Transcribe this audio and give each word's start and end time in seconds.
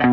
31 0.00 0.08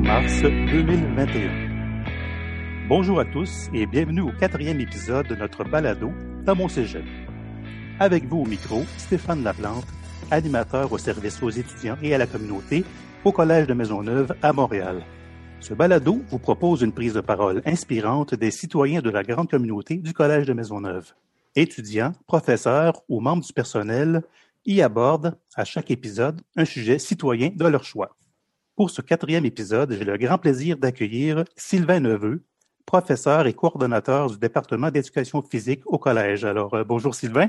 mars 0.00 0.42
2021. 0.42 2.88
Bonjour 2.88 3.20
à 3.20 3.24
tous 3.24 3.70
et 3.72 3.86
bienvenue 3.86 4.22
au 4.22 4.32
quatrième 4.32 4.80
épisode 4.80 5.28
de 5.28 5.36
notre 5.36 5.62
balado 5.62 6.10
dans 6.44 6.56
mon 6.56 6.66
cégep. 6.66 7.04
Avec 8.00 8.24
vous 8.24 8.38
au 8.38 8.46
micro, 8.46 8.82
Stéphane 8.98 9.44
Laplante, 9.44 9.86
animateur 10.32 10.90
au 10.90 10.98
service 10.98 11.40
aux 11.40 11.50
étudiants 11.50 11.98
et 12.02 12.16
à 12.16 12.18
la 12.18 12.26
communauté 12.26 12.84
au 13.22 13.30
Collège 13.30 13.68
de 13.68 13.74
Maisonneuve 13.74 14.34
à 14.42 14.52
Montréal. 14.52 15.04
Ce 15.62 15.74
balado 15.74 16.20
vous 16.28 16.40
propose 16.40 16.82
une 16.82 16.92
prise 16.92 17.14
de 17.14 17.20
parole 17.20 17.62
inspirante 17.64 18.34
des 18.34 18.50
citoyens 18.50 19.00
de 19.00 19.10
la 19.10 19.22
grande 19.22 19.48
communauté 19.48 19.94
du 19.96 20.12
Collège 20.12 20.44
de 20.44 20.52
Maisonneuve. 20.52 21.12
Étudiants, 21.54 22.12
professeurs 22.26 23.00
ou 23.08 23.20
membres 23.20 23.44
du 23.44 23.52
personnel 23.52 24.22
y 24.66 24.82
abordent 24.82 25.38
à 25.54 25.64
chaque 25.64 25.92
épisode 25.92 26.40
un 26.56 26.64
sujet 26.64 26.98
citoyen 26.98 27.50
de 27.54 27.64
leur 27.64 27.84
choix. 27.84 28.16
Pour 28.74 28.90
ce 28.90 29.02
quatrième 29.02 29.44
épisode, 29.44 29.92
j'ai 29.92 30.04
le 30.04 30.18
grand 30.18 30.36
plaisir 30.36 30.76
d'accueillir 30.78 31.44
Sylvain 31.54 32.00
Neveu, 32.00 32.42
professeur 32.84 33.46
et 33.46 33.54
coordonnateur 33.54 34.30
du 34.30 34.38
département 34.38 34.90
d'éducation 34.90 35.42
physique 35.42 35.82
au 35.86 35.96
collège. 35.96 36.44
Alors, 36.44 36.74
euh, 36.74 36.82
bonjour 36.82 37.14
Sylvain. 37.14 37.48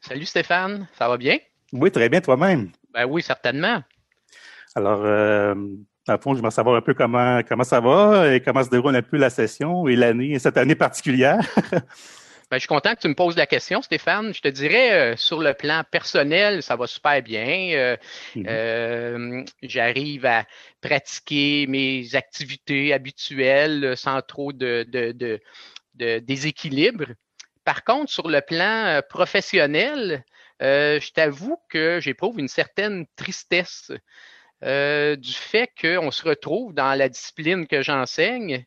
Salut 0.00 0.26
Stéphane, 0.26 0.86
ça 0.96 1.08
va 1.08 1.16
bien? 1.16 1.38
Oui, 1.72 1.90
très 1.90 2.08
bien, 2.08 2.20
toi-même? 2.20 2.70
Ben 2.94 3.04
oui, 3.04 3.20
certainement. 3.20 3.82
Alors, 4.76 5.00
euh, 5.02 5.54
à 6.08 6.18
fond, 6.18 6.34
je 6.34 6.42
veux 6.42 6.50
savoir 6.50 6.76
un 6.76 6.80
peu 6.80 6.94
comment, 6.94 7.42
comment 7.48 7.64
ça 7.64 7.80
va 7.80 8.34
et 8.34 8.40
comment 8.40 8.64
se 8.64 8.70
déroule 8.70 8.96
un 8.96 9.02
peu 9.02 9.16
la 9.16 9.30
session 9.30 9.86
et 9.88 9.96
l'année, 9.96 10.38
cette 10.38 10.56
année 10.56 10.74
particulière. 10.74 11.40
Ben, 12.52 12.58
je 12.58 12.64
suis 12.64 12.68
content 12.68 12.94
que 12.94 13.00
tu 13.00 13.08
me 13.08 13.14
poses 13.14 13.34
la 13.34 13.46
question, 13.46 13.80
Stéphane. 13.80 14.34
Je 14.34 14.42
te 14.42 14.48
dirais, 14.48 14.92
euh, 14.92 15.16
sur 15.16 15.40
le 15.40 15.54
plan 15.54 15.84
personnel, 15.90 16.62
ça 16.62 16.76
va 16.76 16.86
super 16.86 17.22
bien. 17.22 17.70
Euh, 17.72 17.96
mm-hmm. 18.36 18.46
euh, 18.46 19.44
j'arrive 19.62 20.26
à 20.26 20.44
pratiquer 20.82 21.66
mes 21.66 22.14
activités 22.14 22.92
habituelles 22.92 23.96
sans 23.96 24.20
trop 24.20 24.52
de, 24.52 24.84
de, 24.86 25.40
déséquilibre. 26.18 27.06
Par 27.64 27.84
contre, 27.84 28.12
sur 28.12 28.28
le 28.28 28.42
plan 28.42 29.00
professionnel, 29.08 30.22
je 30.60 31.12
t'avoue 31.12 31.56
que 31.70 32.00
j'éprouve 32.02 32.38
une 32.38 32.48
certaine 32.48 33.06
tristesse 33.16 33.92
du 34.62 35.32
fait 35.32 35.70
qu'on 35.80 36.10
se 36.10 36.22
retrouve 36.24 36.72
dans 36.72 36.96
la 36.96 37.08
discipline 37.08 37.66
que 37.66 37.82
j'enseigne 37.82 38.64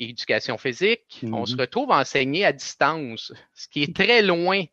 éducation 0.00 0.58
physique, 0.58 1.20
on 1.24 1.44
se 1.44 1.54
mm-hmm. 1.54 1.60
retrouve 1.60 1.90
enseigné 1.90 2.44
à 2.44 2.52
distance, 2.52 3.32
ce 3.54 3.68
qui 3.68 3.82
est 3.82 3.94
très 3.94 4.22
loin 4.22 4.64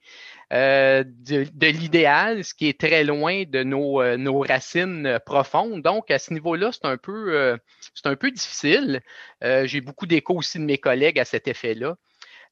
euh, 0.54 1.04
de, 1.06 1.68
l'idéal, 1.68 2.44
ce 2.44 2.54
qui 2.54 2.70
est 2.70 2.80
très 2.80 3.04
loin 3.04 3.44
de 3.44 3.64
nos, 3.64 4.02
euh, 4.02 4.16
nos 4.16 4.40
racines 4.40 5.20
profondes. 5.26 5.82
Donc, 5.82 6.10
à 6.10 6.20
ce 6.20 6.34
niveau-là, 6.34 6.72
c'est 6.72 6.86
un 6.86 6.98
peu, 6.98 7.36
euh, 7.36 7.58
c'est 7.94 8.08
un 8.08 8.16
peu 8.16 8.32
difficile. 8.32 9.02
J'ai 9.42 9.82
beaucoup 9.82 10.06
d'échos 10.06 10.36
aussi 10.36 10.60
de 10.60 10.64
mes 10.64 10.78
collègues 10.78 11.20
à 11.20 11.26
cet 11.26 11.48
effet-là. 11.48 11.96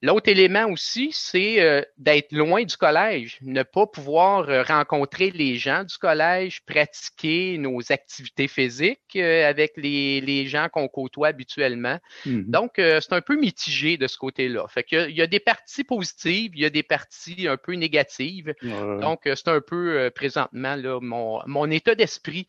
L'autre 0.02 0.30
élément 0.30 0.66
aussi, 0.70 1.10
c'est 1.12 1.62
euh, 1.62 1.82
d'être 1.98 2.32
loin 2.32 2.64
du 2.64 2.78
collège, 2.78 3.38
ne 3.42 3.64
pas 3.64 3.88
pouvoir 3.88 4.50
euh, 4.50 4.64
rencontrer 4.64 5.32
les 5.32 5.58
gens 5.58 5.84
du 5.84 5.98
collège, 5.98 6.62
pratiquer 6.66 7.58
nos 7.58 7.80
activités 7.92 8.48
physiques 8.48 9.16
euh, 9.16 9.50
avec 9.50 9.74
les, 9.78 10.46
gens 10.48 10.68
qu'on 10.72 10.88
côtoie 10.88 11.30
habituellement. 11.30 11.98
Mm-hmm. 12.26 12.50
Donc, 12.50 12.74
c'est 12.76 13.14
un 13.14 13.22
peu 13.22 13.36
mitigé 13.36 13.98
de 13.98 14.06
ce 14.08 14.18
côté-là. 14.18 14.68
Fait 14.68 14.84
qu'il 14.84 15.12
y, 15.12 15.22
a 15.22 15.28
des 15.28 15.40
parties 15.40 15.84
positives, 15.84 16.52
il 16.54 16.62
y 16.62 16.66
a 16.66 16.70
des 16.70 16.84
parties 16.84 17.48
un 17.48 17.58
peu 17.58 17.74
négatives. 17.74 18.54
Donc, 18.62 19.22
c'est 19.24 19.48
un 19.48 19.62
peu 19.62 20.12
présentement 20.14 20.76
là, 20.76 21.00
mon, 21.02 21.42
mon 21.48 21.72
état 21.72 21.96
d'esprit 21.96 22.48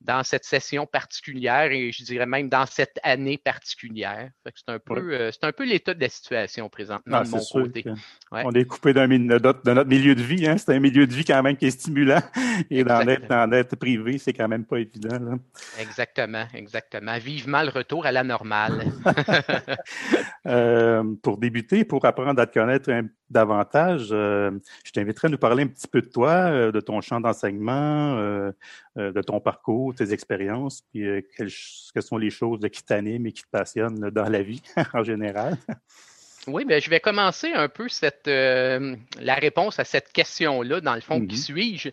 dans 0.00 0.22
cette 0.22 0.44
session 0.44 0.86
particulière 0.86 1.72
et 1.72 1.90
je 1.92 2.04
dirais 2.04 2.26
même 2.26 2.48
dans 2.48 2.66
cette 2.66 2.98
année 3.02 3.36
particulière. 3.36 4.30
C'est 4.54 4.72
un 4.72 4.78
peu, 4.78 5.12
euh, 5.12 5.30
c'est 5.32 5.44
un 5.44 5.52
peu 5.52 5.64
l'état 5.64 5.94
de 5.94 6.00
la 6.00 6.08
situation 6.08 6.68
présentement 6.68 7.18
ah, 7.18 7.24
de 7.24 7.30
mon 7.30 7.44
côté. 7.44 7.84
On 8.30 8.52
est 8.52 8.64
coupé 8.64 8.92
d'un, 8.92 9.08
de, 9.08 9.26
notre, 9.26 9.88
milieu 9.88 10.14
de 10.14 10.22
vie. 10.22 10.46
Hein? 10.46 10.56
C'est 10.56 10.74
un 10.74 10.80
milieu 10.80 11.06
de 11.06 11.12
vie 11.12 11.24
quand 11.24 11.42
même 11.42 11.56
qui 11.56 11.66
est 11.66 11.70
stimulant 11.70 12.22
et 12.70 12.84
d'en 12.84 13.52
être, 13.52 13.76
privé, 13.76 14.18
c'est 14.18 14.32
quand 14.32 14.48
même 14.48 14.64
pas 14.64 14.78
évident. 14.78 15.38
Exactement, 15.78 16.46
exactement. 16.54 17.18
Vivement 17.18 17.62
le 17.62 17.70
retour 17.70 18.06
à 18.06 18.12
la 18.12 18.24
normale. 18.24 18.84
Euh, 20.46 21.02
pour 21.22 21.36
débuter, 21.36 21.84
pour 21.84 22.04
apprendre 22.06 22.40
à 22.40 22.46
te 22.46 22.54
connaître 22.54 22.90
davantage, 23.30 24.08
euh, 24.12 24.50
je 24.84 24.92
t'inviterai 24.92 25.28
à 25.28 25.30
nous 25.30 25.38
parler 25.38 25.64
un 25.64 25.68
petit 25.68 25.88
peu 25.88 26.00
de 26.00 26.08
toi, 26.08 26.70
de 26.70 26.80
ton 26.80 27.00
champ 27.00 27.20
d'enseignement, 27.20 28.16
de 28.96 29.22
ton 29.22 29.40
parcours 29.40 29.58
tes 29.94 30.12
expériences, 30.12 30.82
puis 30.90 31.06
euh, 31.06 31.20
quelles, 31.36 31.50
sont 31.50 32.16
les 32.16 32.30
choses 32.30 32.60
qui 32.72 32.82
t'animent 32.82 33.26
et 33.26 33.32
qui 33.32 33.42
te 33.42 33.50
passionnent 33.50 34.10
dans 34.10 34.28
la 34.28 34.42
vie 34.42 34.62
en 34.94 35.02
général? 35.02 35.56
Oui, 36.46 36.64
bien, 36.64 36.78
je 36.78 36.88
vais 36.88 37.00
commencer 37.00 37.52
un 37.52 37.68
peu 37.68 37.88
cette, 37.88 38.26
euh, 38.26 38.96
la 39.20 39.34
réponse 39.34 39.78
à 39.78 39.84
cette 39.84 40.12
question-là, 40.12 40.80
dans 40.80 40.94
le 40.94 41.02
fond, 41.02 41.20
qui 41.20 41.36
mm-hmm. 41.36 41.44
suis-je? 41.44 41.88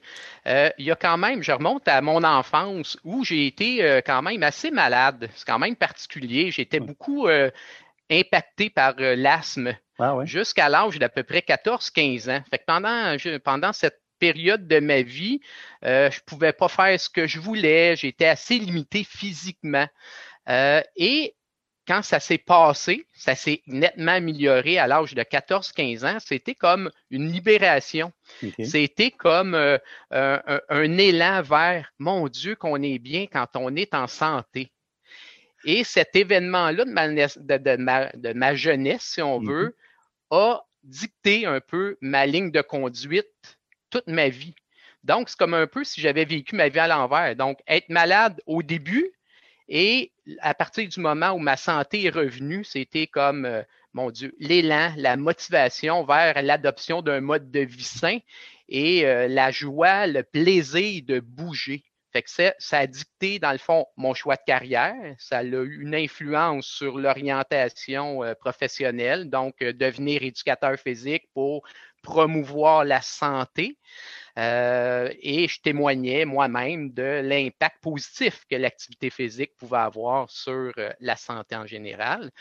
Euh, 0.47 0.69
il 0.77 0.85
y 0.85 0.91
a 0.91 0.95
quand 0.95 1.17
même, 1.17 1.43
je 1.43 1.51
remonte 1.51 1.87
à 1.87 1.99
mon 2.01 2.23
enfance 2.23 2.97
où 3.03 3.25
j'ai 3.25 3.47
été 3.47 4.01
quand 4.05 4.21
même 4.21 4.43
assez 4.43 4.71
malade. 4.71 5.29
C'est 5.35 5.45
quand 5.45 5.59
même 5.59 5.75
particulier. 5.75 6.51
J'étais 6.51 6.79
beaucoup 6.79 7.27
impacté 8.09 8.69
par 8.69 8.93
l'asthme 8.97 9.75
ah 9.99 10.17
jusqu'à 10.25 10.69
l'âge 10.69 10.99
d'à 10.99 11.09
peu 11.09 11.23
près 11.23 11.39
14-15 11.39 12.29
ans. 12.29 12.43
Fait 12.49 12.59
que 12.59 12.65
pendant, 12.65 13.15
pendant 13.43 13.73
cette 13.73 13.99
période 14.19 14.67
de 14.67 14.79
ma 14.79 15.01
vie, 15.01 15.39
euh, 15.83 16.09
je 16.11 16.17
ne 16.17 16.23
pouvais 16.25 16.53
pas 16.53 16.67
faire 16.67 16.99
ce 16.99 17.09
que 17.09 17.27
je 17.27 17.39
voulais, 17.39 17.95
j'étais 17.95 18.25
assez 18.25 18.57
limité 18.57 19.03
physiquement. 19.03 19.87
Euh, 20.49 20.81
et 20.95 21.35
quand 21.87 22.01
ça 22.01 22.19
s'est 22.19 22.39
passé, 22.39 23.05
ça 23.13 23.35
s'est 23.35 23.61
nettement 23.67 24.13
amélioré 24.13 24.79
à 24.79 24.87
l'âge 24.87 25.13
de 25.13 25.21
14-15 25.21 26.05
ans, 26.05 26.17
c'était 26.19 26.55
comme 26.55 26.89
une 27.11 27.31
libération. 27.31 28.11
C'était 28.63 29.11
comme 29.11 29.53
euh, 29.53 29.77
un, 30.11 30.97
élan 30.97 31.43
vers, 31.43 31.91
mon 31.99 32.27
Dieu, 32.27 32.55
qu'on 32.55 32.81
est 32.81 32.97
bien 32.97 33.27
quand 33.31 33.47
on 33.55 33.75
est 33.75 33.93
en 33.93 34.07
santé. 34.07 34.71
Et 35.63 35.83
cet 35.83 36.15
événement-là 36.15 36.85
de 36.85 36.91
ma, 36.91 37.07
de, 37.07 38.33
ma, 38.33 38.55
jeunesse, 38.55 39.03
si 39.03 39.21
on 39.21 39.39
mm-hmm. 39.39 39.47
veut, 39.47 39.75
a 40.29 40.61
dicté 40.83 41.45
un 41.45 41.59
peu 41.59 41.97
ma 42.01 42.25
ligne 42.25 42.51
de 42.51 42.61
conduite 42.61 43.59
toute 43.89 44.07
ma 44.07 44.29
vie. 44.29 44.55
Donc, 45.03 45.29
c'est 45.29 45.37
comme 45.37 45.53
un 45.53 45.67
peu 45.67 45.83
si 45.83 46.01
j'avais 46.01 46.25
vécu 46.25 46.55
ma 46.55 46.69
vie 46.69 46.79
à 46.79 46.87
l'envers. 46.87 47.35
Donc, 47.35 47.59
être 47.67 47.89
malade 47.89 48.41
au 48.45 48.63
début 48.63 49.11
et 49.67 50.11
à 50.39 50.53
partir 50.53 50.87
du 50.87 50.99
moment 50.99 51.31
où 51.31 51.39
ma 51.39 51.57
santé 51.57 52.05
est 52.05 52.09
revenue, 52.09 52.63
c'était 52.63 53.07
comme, 53.07 53.45
euh, 53.45 53.63
mon 53.93 54.11
Dieu, 54.11 54.35
l'élan, 54.39 54.93
la 54.97 55.15
motivation 55.17 56.03
vers 56.03 56.41
l'adoption 56.41 57.01
d'un 57.01 57.21
mode 57.21 57.49
de 57.49 57.61
vie 57.61 57.83
sain 57.83 58.19
et 58.67 59.05
euh, 59.05 59.27
la 59.27 59.51
joie, 59.51 60.05
le 60.07 60.23
plaisir 60.23 61.01
de 61.05 61.19
bouger. 61.19 61.83
Fait 62.15 62.53
ça, 62.59 62.77
a 62.77 62.87
dicté, 62.87 63.39
dans 63.39 63.51
le 63.51 63.57
fond, 63.57 63.87
mon 63.97 64.13
choix 64.13 64.37
de 64.37 64.43
carrière. 64.47 64.95
Ça 65.17 65.39
a 65.39 65.43
eu 65.43 65.81
une 65.81 65.93
influence 65.93 66.65
sur 66.65 66.97
l'orientation 66.97 68.23
euh, 68.23 68.33
professionnelle, 68.35 69.29
donc 69.29 69.57
devenir 69.59 70.23
éducateur 70.23 70.77
physique 70.79 71.23
pour 71.33 71.67
promouvoir 72.05 72.85
la 72.85 73.01
santé. 73.01 73.77
Euh, 74.37 75.09
et 75.21 75.47
je 75.47 75.61
témoignais 75.61 76.25
moi-même 76.25 76.91
de 76.91 77.21
l'impact 77.23 77.81
positif 77.81 78.43
que 78.51 78.57
l'activité 78.57 79.09
physique 79.09 79.55
pouvait 79.55 79.77
avoir 79.77 80.29
sur 80.29 80.73
euh, 80.77 80.91
la 80.99 81.15
santé 81.15 81.55
en 81.55 81.65
général. 81.65 82.31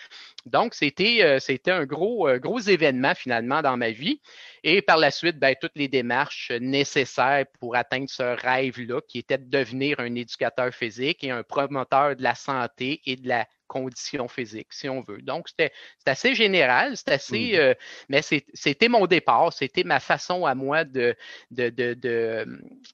Donc, 0.45 0.75
c'était, 0.75 1.23
euh, 1.23 1.39
c'était 1.39 1.71
un 1.71 1.85
gros, 1.85 2.29
gros 2.41 2.59
événement 2.59 3.15
finalement 3.15 3.63
dans 3.63 3.77
ma 3.77 3.91
vie. 3.91 4.21
Et 4.65 4.83
par 4.83 4.97
la 4.97 5.13
suite, 5.13 5.39
ben, 5.39 5.55
toutes 5.61 5.77
les 5.77 5.87
démarches 5.87 6.51
nécessaires 6.61 7.47
pour 7.61 7.77
atteindre 7.77 8.11
ce 8.11 8.41
rêve-là, 8.45 9.01
qui 9.07 9.19
était 9.19 9.39
de 9.39 9.49
devenir 9.49 10.01
un 10.01 10.17
éducateur 10.17 10.75
physique 10.75 11.23
et 11.23 11.31
un 11.31 11.45
promoteur 11.45 12.17
de 12.17 12.23
la 12.25 12.35
santé 12.35 13.03
et 13.07 13.15
de 13.15 13.29
la 13.29 13.47
conditions 13.67 14.29
physiques, 14.29 14.73
si 14.73 14.89
on 14.89 15.03
veut. 15.03 15.23
Donc, 15.23 15.49
c'était 15.49 15.73
assez 16.07 16.35
général, 16.35 16.97
c'est 16.97 17.11
assez, 17.11 17.53
mmh. 17.53 17.61
euh, 17.61 17.75
mais 18.09 18.21
c'était 18.23 18.89
mon 18.89 19.07
départ, 19.07 19.53
c'était 19.53 19.85
ma 19.85 20.01
façon 20.01 20.47
à 20.47 20.55
moi 20.55 20.85
de, 20.85 21.17
de, 21.51 21.71
de, 21.71 21.95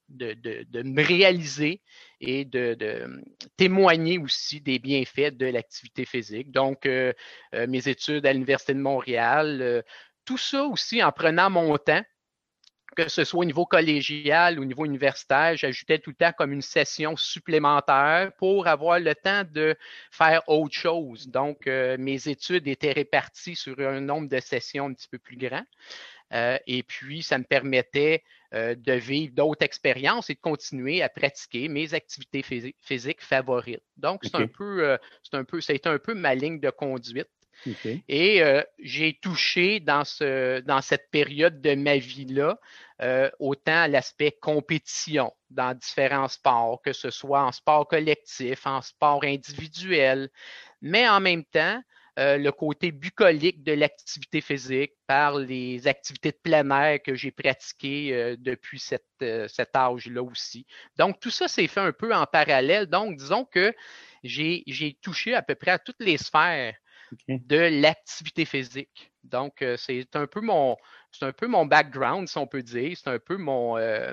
de, 0.09 0.83
me 0.83 1.03
réaliser 1.03 1.83
et 2.21 2.45
de, 2.45 2.77
témoigner 3.57 4.19
aussi 4.19 4.61
des 4.61 4.79
bienfaits 4.79 5.37
de 5.37 5.47
l'activité 5.47 6.05
physique. 6.05 6.51
Donc, 6.51 6.87
euh, 6.87 7.13
euh, 7.55 7.67
mes 7.67 7.89
études 7.89 8.27
à 8.27 8.33
l'Université 8.33 8.75
de 8.75 8.81
Montréal, 8.81 9.85
tout 10.25 10.39
ça 10.39 10.65
aussi 10.65 11.03
en 11.03 11.13
prenant 11.13 11.51
mon 11.51 11.77
temps 11.79 12.03
que 12.97 13.09
ce 13.09 13.25
soit 13.25 13.41
au 13.41 13.45
niveau 13.45 13.67
collégial 13.67 14.59
ou 14.59 14.63
au 14.63 14.65
niveau 14.65 14.85
universitaire, 14.85 15.57
j'ajoutais 15.57 15.99
tout 15.99 16.11
le 16.11 16.17
temps 16.17 16.33
comme 16.33 16.53
une 16.53 16.63
session 16.63 17.17
supplémentaire 17.17 18.33
pour 18.39 18.67
avoir 18.67 18.99
le 18.99 19.15
temps 19.15 19.43
de 19.51 19.77
faire 20.11 20.43
autre 20.49 20.75
chose. 20.75 21.29
Donc, 21.29 21.67
euh, 21.67 21.97
mes 21.99 22.29
études 22.29 22.67
étaient 22.69 22.93
réparties 22.93 23.57
sur 23.57 23.79
un 23.81 24.01
nombre 24.01 24.29
de 24.29 24.41
sessions 24.41 24.87
un 24.87 24.95
petit 24.95 25.09
peu 25.09 25.19
plus 25.19 25.37
grand. 25.37 25.65
Euh, 26.33 26.59
et 26.67 26.83
puis, 26.83 27.23
ça 27.23 27.39
me 27.39 27.45
permettait 27.45 28.23
euh, 28.55 28.75
de 28.77 28.93
vivre 28.93 29.35
d'autres 29.35 29.65
expériences 29.65 30.31
et 30.31 30.35
de 30.35 30.41
continuer 30.41 31.03
à 31.03 31.09
pratiquer 31.09 31.69
mes 31.69 31.93
activités 31.95 32.45
physiques 32.81 33.23
favorites. 33.23 33.83
Donc, 33.97 34.23
c'est 34.25 34.37
un 34.37 34.47
peu, 34.47 34.97
c'est 35.23 35.37
un 35.37 35.45
peu, 35.45 35.61
ça 35.61 35.73
a 35.73 35.77
été 35.77 35.89
un 35.89 35.99
peu 35.99 36.15
ma 36.15 36.35
ligne 36.35 36.61
de 36.61 36.71
conduite. 36.71 37.29
Et 38.09 38.43
euh, 38.43 38.63
j'ai 38.79 39.19
touché 39.21 39.81
dans, 39.81 40.05
ce, 40.05 40.61
dans 40.61 40.81
cette 40.81 41.11
période 41.11 41.61
de 41.61 41.75
ma 41.75 41.97
vie-là 41.99 42.59
euh, 43.03 43.31
autant 43.39 43.87
l'aspect 43.87 44.33
compétition 44.33 45.33
dans 45.51 45.75
différents 45.75 46.29
sports, 46.29 46.81
que 46.83 46.93
ce 46.93 47.11
soit 47.11 47.43
en 47.43 47.53
sport 47.53 47.87
collectif, 47.89 48.67
en 48.67 48.83
sport 48.83 49.25
individuel, 49.25 50.31
mais 50.81 51.09
en 51.09 51.21
même 51.21 51.45
temps, 51.45 51.83
euh, 52.19 52.37
le 52.37 52.53
côté 52.53 52.93
bucolique 52.93 53.63
de 53.63 53.73
l'activité 53.73 54.41
physique 54.41 54.93
par 55.07 55.39
les 55.39 55.87
activités 55.87 56.33
de 56.33 56.39
plein 56.43 56.69
air 56.71 56.99
que 57.03 57.15
j'ai 57.15 57.31
pratiquées 57.31 58.37
depuis 58.39 58.79
cette, 58.79 59.05
cet 59.49 59.75
âge-là 59.77 60.23
aussi. 60.23 60.67
Donc, 60.97 61.21
tout 61.21 61.31
ça 61.31 61.49
s'est 61.49 61.69
fait 61.69 61.81
un 61.81 61.93
peu 61.93 62.15
en 62.15 62.27
parallèle. 62.27 62.87
Donc, 62.87 63.17
disons 63.17 63.45
que 63.45 63.73
j'ai 64.25 64.99
touché 65.01 65.35
à 65.35 65.43
peu 65.43 65.55
près 65.55 65.71
à 65.71 65.79
toutes 65.79 66.01
les 66.01 66.19
sphères 66.19 66.75
de 67.29 67.57
l'activité 67.81 68.45
physique. 68.45 69.13
Donc, 69.25 69.63
euh, 69.63 69.77
c'est 69.77 70.17
un 70.17 70.27
peu 70.27 70.41
mon 70.41 70.77
c'est 71.13 71.25
un 71.25 71.33
peu 71.33 71.47
mon 71.47 71.67
background, 71.67 72.29
si 72.29 72.39
on 72.39 72.47
peut 72.47 72.63
dire. 72.63 72.97
C'est 72.97 73.11
un 73.11 73.19
peu 73.19 73.37
mon, 73.37 73.77
euh, 73.77 74.13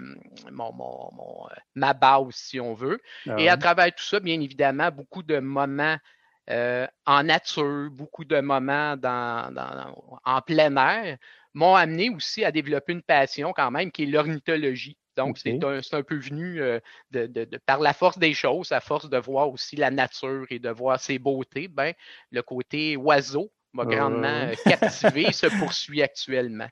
mon, 0.51 0.73
mon, 0.73 1.47
euh, 1.51 1.55
ma 1.75 1.94
base, 1.94 2.33
si 2.35 2.59
on 2.59 2.73
veut. 2.73 2.99
Ah 3.29 3.35
Et 3.38 3.49
à 3.49 3.57
travers 3.57 3.94
tout 3.94 4.03
ça, 4.03 4.19
bien 4.19 4.39
évidemment, 4.41 4.89
beaucoup 4.91 5.23
de 5.23 5.39
moments 5.39 5.97
en 6.49 7.23
nature, 7.23 7.89
beaucoup 7.91 8.23
de 8.23 8.39
moments 8.39 8.95
dans, 8.95 9.53
dans, 9.53 9.94
en 10.23 10.41
plein 10.41 10.75
air 10.77 11.17
m'ont 11.53 11.75
amené 11.75 12.09
aussi 12.09 12.45
à 12.45 12.51
développer 12.51 12.94
une 12.94 13.01
passion 13.03 13.51
quand 13.53 13.71
même 13.71 13.91
qui 13.91 14.03
est 14.03 14.05
l'ornithologie. 14.07 14.97
Donc, 15.18 15.40
c'est 15.40 15.60
un, 15.96 16.04
peu 16.04 16.16
venu 16.16 16.62
euh, 16.62 16.80
de, 17.12 17.46
par 17.66 17.80
la 17.80 17.94
force 17.94 18.19
des 18.19 18.36
choses, 18.36 18.72
à 18.72 18.80
force 18.80 19.10
de 19.10 19.18
voir 19.18 19.50
aussi 19.50 19.75
la 19.75 19.90
nature 19.90 20.46
et 20.52 20.60
de 20.60 20.69
voir 20.69 21.00
ses 21.00 21.18
beautés, 21.18 21.68
ben, 21.68 21.94
le 22.31 22.44
côté 22.44 22.96
oiseau 22.96 23.52
m'a 23.74 23.86
grandement 23.86 24.28
euh, 24.28 24.54
captivé 24.64 25.24
et 25.24 25.34
se 25.34 25.48
poursuit 25.60 26.04
actuellement. 26.04 26.68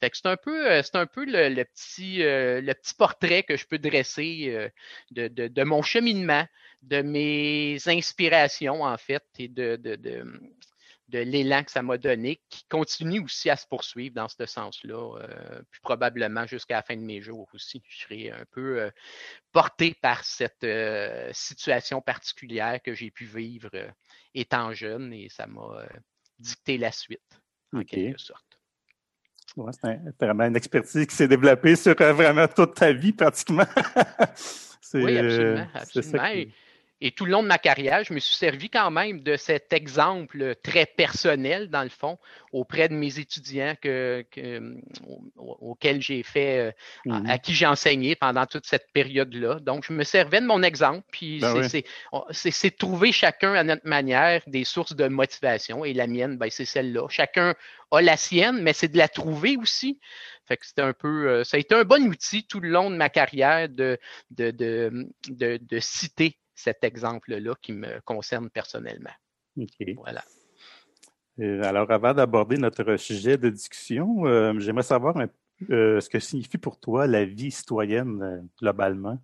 c'est 0.00 0.26
un 0.26 0.36
peu, 0.36 0.70
euh, 0.70 0.82
c'est 0.84 0.96
un 0.96 1.06
peu 1.06 1.24
le, 1.26 1.64
petit, 1.64 2.18
le 2.18 2.72
petit 2.72 2.94
portrait 2.94 3.42
que 3.42 3.56
je 3.56 3.66
peux 3.66 3.78
dresser 3.78 4.70
de, 5.10 5.26
de, 5.26 5.64
mon 5.64 5.82
cheminement, 5.82 6.46
de 6.82 7.02
mes 7.02 7.76
inspirations, 7.86 8.84
en 8.84 8.96
fait, 8.98 9.24
et 9.38 9.48
de, 9.48 9.74
de 9.74 10.24
l'élan 11.18 11.62
que 11.64 11.70
ça 11.70 11.82
m'a 11.82 11.98
donné, 11.98 12.40
qui 12.48 12.64
continue 12.68 13.20
aussi 13.20 13.50
à 13.50 13.56
se 13.56 13.66
poursuivre 13.66 14.14
dans 14.14 14.28
ce 14.28 14.46
sens-là, 14.46 15.18
euh, 15.18 15.62
puis 15.70 15.80
probablement 15.80 16.46
jusqu'à 16.46 16.76
la 16.76 16.82
fin 16.82 16.96
de 16.96 17.02
mes 17.02 17.20
jours 17.20 17.48
aussi. 17.54 17.82
Je 17.88 18.00
serai 18.00 18.30
un 18.30 18.44
peu 18.50 18.80
euh, 18.80 18.90
porté 19.52 19.94
par 20.00 20.24
cette 20.24 20.64
euh, 20.64 21.30
situation 21.32 22.00
particulière 22.00 22.80
que 22.82 22.94
j'ai 22.94 23.10
pu 23.10 23.24
vivre 23.24 23.70
étant 24.34 24.72
jeune 24.72 25.12
et 25.12 25.28
ça 25.28 25.46
m'a 25.46 25.86
dicté 26.38 26.78
la 26.78 26.92
suite, 26.92 27.40
en 27.72 27.82
quelque 27.82 28.20
sorte. 28.20 28.60
c'est 29.72 29.98
vraiment 30.20 30.44
une 30.44 30.56
expertise 30.56 31.06
qui 31.06 31.14
s'est 31.14 31.28
développée 31.28 31.76
sur 31.76 31.94
vraiment 31.94 32.48
toute 32.48 32.74
ta 32.74 32.92
vie 32.92 33.12
pratiquement. 33.12 33.66
oui, 34.94 35.18
absolument. 35.18 35.68
absolument. 35.74 36.52
Et 37.02 37.12
tout 37.12 37.24
le 37.24 37.32
long 37.32 37.42
de 37.42 37.48
ma 37.48 37.58
carrière, 37.58 38.04
je 38.04 38.12
me 38.12 38.18
suis 38.18 38.36
servi 38.36 38.68
quand 38.68 38.90
même 38.90 39.22
de 39.22 39.36
cet 39.36 39.72
exemple 39.72 40.54
très 40.62 40.84
personnel, 40.84 41.70
dans 41.70 41.82
le 41.82 41.88
fond, 41.88 42.18
auprès 42.52 42.88
de 42.88 42.94
mes 42.94 43.18
étudiants 43.18 43.74
que, 43.80 44.24
auxquels 45.36 46.02
j'ai 46.02 46.22
fait, 46.22 46.58
euh, 46.58 47.12
à, 47.12 47.20
mhm. 47.20 47.38
qui 47.38 47.54
j'ai 47.54 47.66
enseigné 47.66 48.16
pendant 48.16 48.44
toute 48.44 48.66
cette 48.66 48.92
période-là. 48.92 49.60
Donc, 49.60 49.84
je 49.86 49.92
me 49.94 50.04
servais 50.04 50.40
de 50.40 50.46
mon 50.46 50.62
exemple, 50.62 51.06
puis 51.10 51.40
ben 51.40 51.66
c'est 52.30 52.76
trouver 52.76 53.12
chacun 53.12 53.54
à 53.54 53.64
notre 53.64 53.86
manière 53.86 54.42
des 54.46 54.64
sources 54.64 54.94
de 54.94 55.08
motivation. 55.08 55.84
Et 55.84 55.94
la 55.94 56.06
mienne, 56.06 56.36
ben, 56.36 56.50
c'est 56.50 56.64
celle-là. 56.64 57.08
Chacun 57.08 57.54
a 57.90 58.02
la 58.02 58.16
sienne, 58.16 58.62
mais 58.62 58.72
c'est 58.72 58.88
de 58.88 58.98
la 58.98 59.08
trouver 59.08 59.56
aussi. 59.56 59.98
Fait 60.46 60.56
que 60.56 60.66
c'était 60.66 60.82
un 60.82 60.92
peu, 60.92 61.28
euh, 61.28 61.44
ça 61.44 61.56
a 61.56 61.60
été 61.60 61.74
un 61.74 61.84
bon 61.84 62.04
outil 62.08 62.44
tout 62.44 62.60
le 62.60 62.68
long 62.68 62.90
de 62.90 62.96
ma 62.96 63.08
carrière 63.08 63.68
de, 63.68 63.98
de, 64.30 64.50
de, 64.50 65.08
de 65.28 65.78
citer 65.78 66.36
cet 66.60 66.84
exemple-là 66.84 67.54
qui 67.60 67.72
me 67.72 68.00
concerne 68.04 68.50
personnellement. 68.50 69.10
OK. 69.56 69.86
Voilà. 69.96 70.22
Euh, 71.40 71.62
alors, 71.64 71.90
avant 71.90 72.12
d'aborder 72.12 72.58
notre 72.58 72.96
sujet 72.96 73.38
de 73.38 73.48
discussion, 73.48 74.26
euh, 74.26 74.58
j'aimerais 74.58 74.82
savoir 74.82 75.16
euh, 75.70 76.00
ce 76.00 76.08
que 76.08 76.18
signifie 76.18 76.58
pour 76.58 76.78
toi 76.78 77.06
la 77.06 77.24
vie 77.24 77.50
citoyenne 77.50 78.46
globalement? 78.60 79.18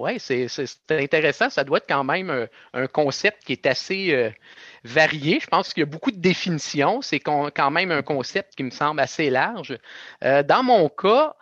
Oui, 0.00 0.18
c'est 0.18 0.48
intéressant. 0.90 1.50
Ça 1.50 1.64
doit 1.64 1.78
être 1.78 1.88
quand 1.88 2.04
même 2.04 2.48
un, 2.72 2.86
concept 2.86 3.44
qui 3.44 3.52
est 3.52 3.66
assez 3.66 4.32
varié. 4.84 5.40
Je 5.40 5.46
pense 5.46 5.72
qu'il 5.72 5.82
y 5.82 5.84
a 5.84 5.86
beaucoup 5.86 6.10
de 6.10 6.20
définitions. 6.20 7.02
C'est 7.02 7.20
quand 7.20 7.70
même 7.70 7.90
un 7.90 8.02
concept 8.02 8.54
qui 8.56 8.62
me 8.62 8.70
semble 8.70 9.00
assez 9.00 9.30
large. 9.30 9.78
dans 10.22 10.62
mon 10.62 10.88
cas, 10.88 11.34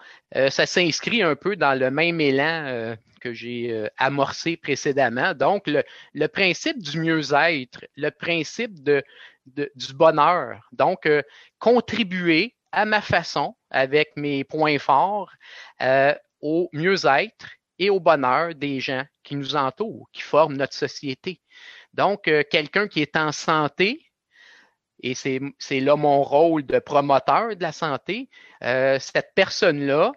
ça 0.50 0.66
s'inscrit 0.66 1.22
un 1.22 1.36
peu 1.36 1.56
dans 1.56 1.78
le 1.78 1.90
même 1.90 2.20
élan 2.20 2.96
que 3.18 3.32
j'ai 3.32 3.72
euh, 3.72 3.88
amorcé 3.98 4.56
précédemment. 4.56 5.34
Donc, 5.34 5.64
le, 5.66 6.26
principe 6.28 6.82
du 6.82 7.00
mieux-être, 7.00 7.84
le 7.96 8.10
principe 8.10 8.82
de, 8.82 9.02
du 9.46 9.92
bonheur. 9.94 10.68
Donc, 10.72 11.06
euh, 11.06 11.22
contribuer 11.58 12.54
à 12.72 12.84
ma 12.84 13.00
façon, 13.00 13.56
avec 13.70 14.10
mes 14.16 14.44
points 14.44 14.78
forts, 14.78 15.32
euh, 15.82 16.14
au 16.40 16.68
mieux-être 16.72 17.48
et 17.78 17.90
au 17.90 18.00
bonheur 18.00 18.54
des 18.54 18.80
gens 18.80 19.04
qui 19.22 19.36
nous 19.36 19.56
entourent, 19.56 20.08
qui 20.12 20.22
forment 20.22 20.56
notre 20.56 20.74
société. 20.74 21.40
Donc, 21.94 22.30
quelqu'un 22.50 22.88
qui 22.88 23.00
est 23.00 23.16
en 23.16 23.32
santé, 23.32 24.04
et 25.02 25.14
c'est 25.14 25.80
là 25.80 25.96
mon 25.96 26.22
rôle 26.22 26.66
de 26.66 26.78
promoteur 26.78 27.56
de 27.56 27.62
la 27.62 27.72
santé, 27.72 28.28
cette 28.60 29.32
personne-là 29.34 30.12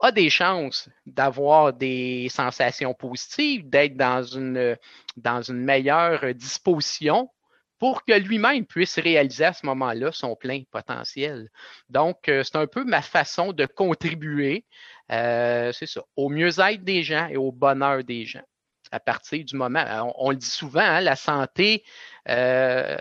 a 0.00 0.12
des 0.12 0.30
chances 0.30 0.88
d'avoir 1.06 1.72
des 1.72 2.28
sensations 2.30 2.94
positives, 2.94 3.68
d'être 3.68 3.96
dans 3.96 4.22
une, 4.22 4.76
dans 5.16 5.42
une 5.42 5.60
meilleure 5.64 6.34
disposition 6.34 7.30
pour 7.78 8.04
que 8.04 8.12
lui-même 8.12 8.66
puisse 8.66 8.98
réaliser 8.98 9.44
à 9.44 9.52
ce 9.52 9.64
moment-là 9.66 10.10
son 10.12 10.34
plein 10.36 10.62
potentiel. 10.70 11.48
Donc, 11.88 12.28
euh, 12.28 12.42
c'est 12.42 12.56
un 12.56 12.66
peu 12.66 12.84
ma 12.84 13.02
façon 13.02 13.52
de 13.52 13.66
contribuer, 13.66 14.66
euh, 15.10 15.72
c'est 15.72 15.86
ça, 15.86 16.02
au 16.16 16.28
mieux-être 16.28 16.84
des 16.84 17.02
gens 17.02 17.28
et 17.28 17.36
au 17.36 17.52
bonheur 17.52 18.04
des 18.04 18.24
gens. 18.24 18.44
À 18.90 19.00
partir 19.00 19.44
du 19.44 19.56
moment, 19.56 19.84
on, 20.16 20.30
le 20.30 20.36
dit 20.36 20.46
souvent, 20.46 20.80
hein, 20.80 21.00
la 21.00 21.16
santé 21.16 21.84
euh, 22.28 22.96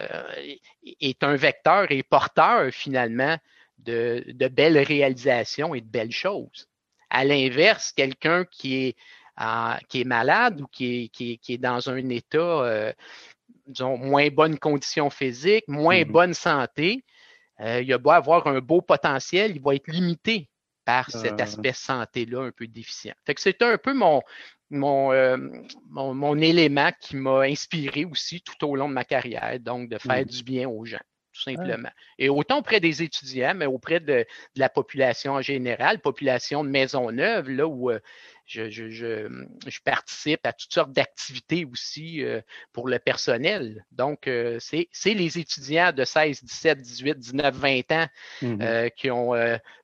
est 0.99 1.23
un 1.23 1.35
vecteur 1.35 1.89
et 1.91 2.03
porteur 2.03 2.71
finalement 2.73 3.37
de, 3.77 4.23
de 4.27 4.47
belles 4.47 4.79
réalisations 4.79 5.73
et 5.75 5.81
de 5.81 5.87
belles 5.87 6.11
choses. 6.11 6.67
À 7.09 7.23
l'inverse, 7.23 7.93
quelqu'un 7.93 8.43
qui 8.45 8.75
est, 8.75 8.95
qui 9.87 10.01
est 10.01 10.05
malade 10.05 10.61
ou 10.61 10.67
qui 10.67 11.03
est, 11.05 11.37
qui 11.37 11.39
est, 11.47 11.57
dans 11.57 11.89
un 11.89 12.09
état, 12.09 12.37
euh, 12.37 12.91
disons, 13.67 13.97
moins 13.97 14.27
bonne 14.29 14.57
condition 14.59 15.09
physique, 15.09 15.63
moins 15.67 16.03
mmh 16.03 16.11
bonne 16.11 16.33
santé, 16.33 17.03
euh, 17.59 17.81
il 17.81 17.95
va 17.95 18.15
avoir 18.15 18.47
un 18.47 18.59
beau 18.59 18.81
potentiel, 18.81 19.55
il 19.55 19.61
va 19.61 19.75
être 19.75 19.87
limité 19.87 20.49
par 20.87 21.11
cet 21.11 21.33
ah. 21.41 21.43
aspect 21.43 21.73
santé-là 21.73 22.43
un 22.43 22.51
peu 22.51 22.65
déficient. 22.65 23.13
Fait 23.25 23.35
que 23.35 23.41
c'est 23.41 23.61
un 23.61 23.77
peu 23.77 23.93
mon, 23.93 24.21
mon, 24.69 25.11
euh, 25.11 25.35
mon, 25.89 26.13
mon, 26.13 26.37
élément 26.37 26.91
qui 27.01 27.17
m'a 27.17 27.41
inspiré 27.41 28.05
aussi 28.05 28.41
tout 28.41 28.65
au 28.65 28.77
long 28.77 28.87
de 28.87 28.93
ma 28.93 29.03
carrière, 29.03 29.59
donc 29.59 29.89
de 29.89 29.97
faire 29.97 30.21
mmh 30.21 30.25
du 30.25 30.43
bien 30.43 30.69
aux 30.69 30.85
gens 30.85 31.03
tout 31.33 31.43
simplement. 31.43 31.89
Et 32.17 32.29
autant 32.29 32.59
auprès 32.59 32.79
des 32.79 33.03
étudiants, 33.03 33.53
mais 33.55 33.67
auprès 33.67 33.99
de, 33.99 34.25
la 34.55 34.69
population 34.69 35.33
en 35.33 35.41
général, 35.41 35.99
population 35.99 36.63
de 36.63 36.69
Maisonneuve, 36.69 37.49
là 37.49 37.67
où 37.67 37.91
euh, 37.91 37.99
je, 38.47 38.69
je, 38.69 38.89
je, 38.89 39.79
participe 39.83 40.45
à 40.45 40.53
toutes 40.53 40.73
sortes 40.73 40.93
d'activités 40.93 41.65
aussi 41.65 42.23
euh, 42.23 42.41
pour 42.71 42.87
le 42.87 42.97
personnel. 42.97 43.85
Donc, 43.91 44.27
euh, 44.27 44.57
c'est 44.59 44.87
les 45.05 45.37
étudiants 45.37 45.91
de 45.91 46.05
16, 46.05 46.43
17, 46.43 46.81
18, 46.81 47.19
19, 47.19 47.55
20 47.55 47.91
ans 47.91 48.07
mmh 48.41 48.57
qui 48.95 49.11
ont 49.11 49.33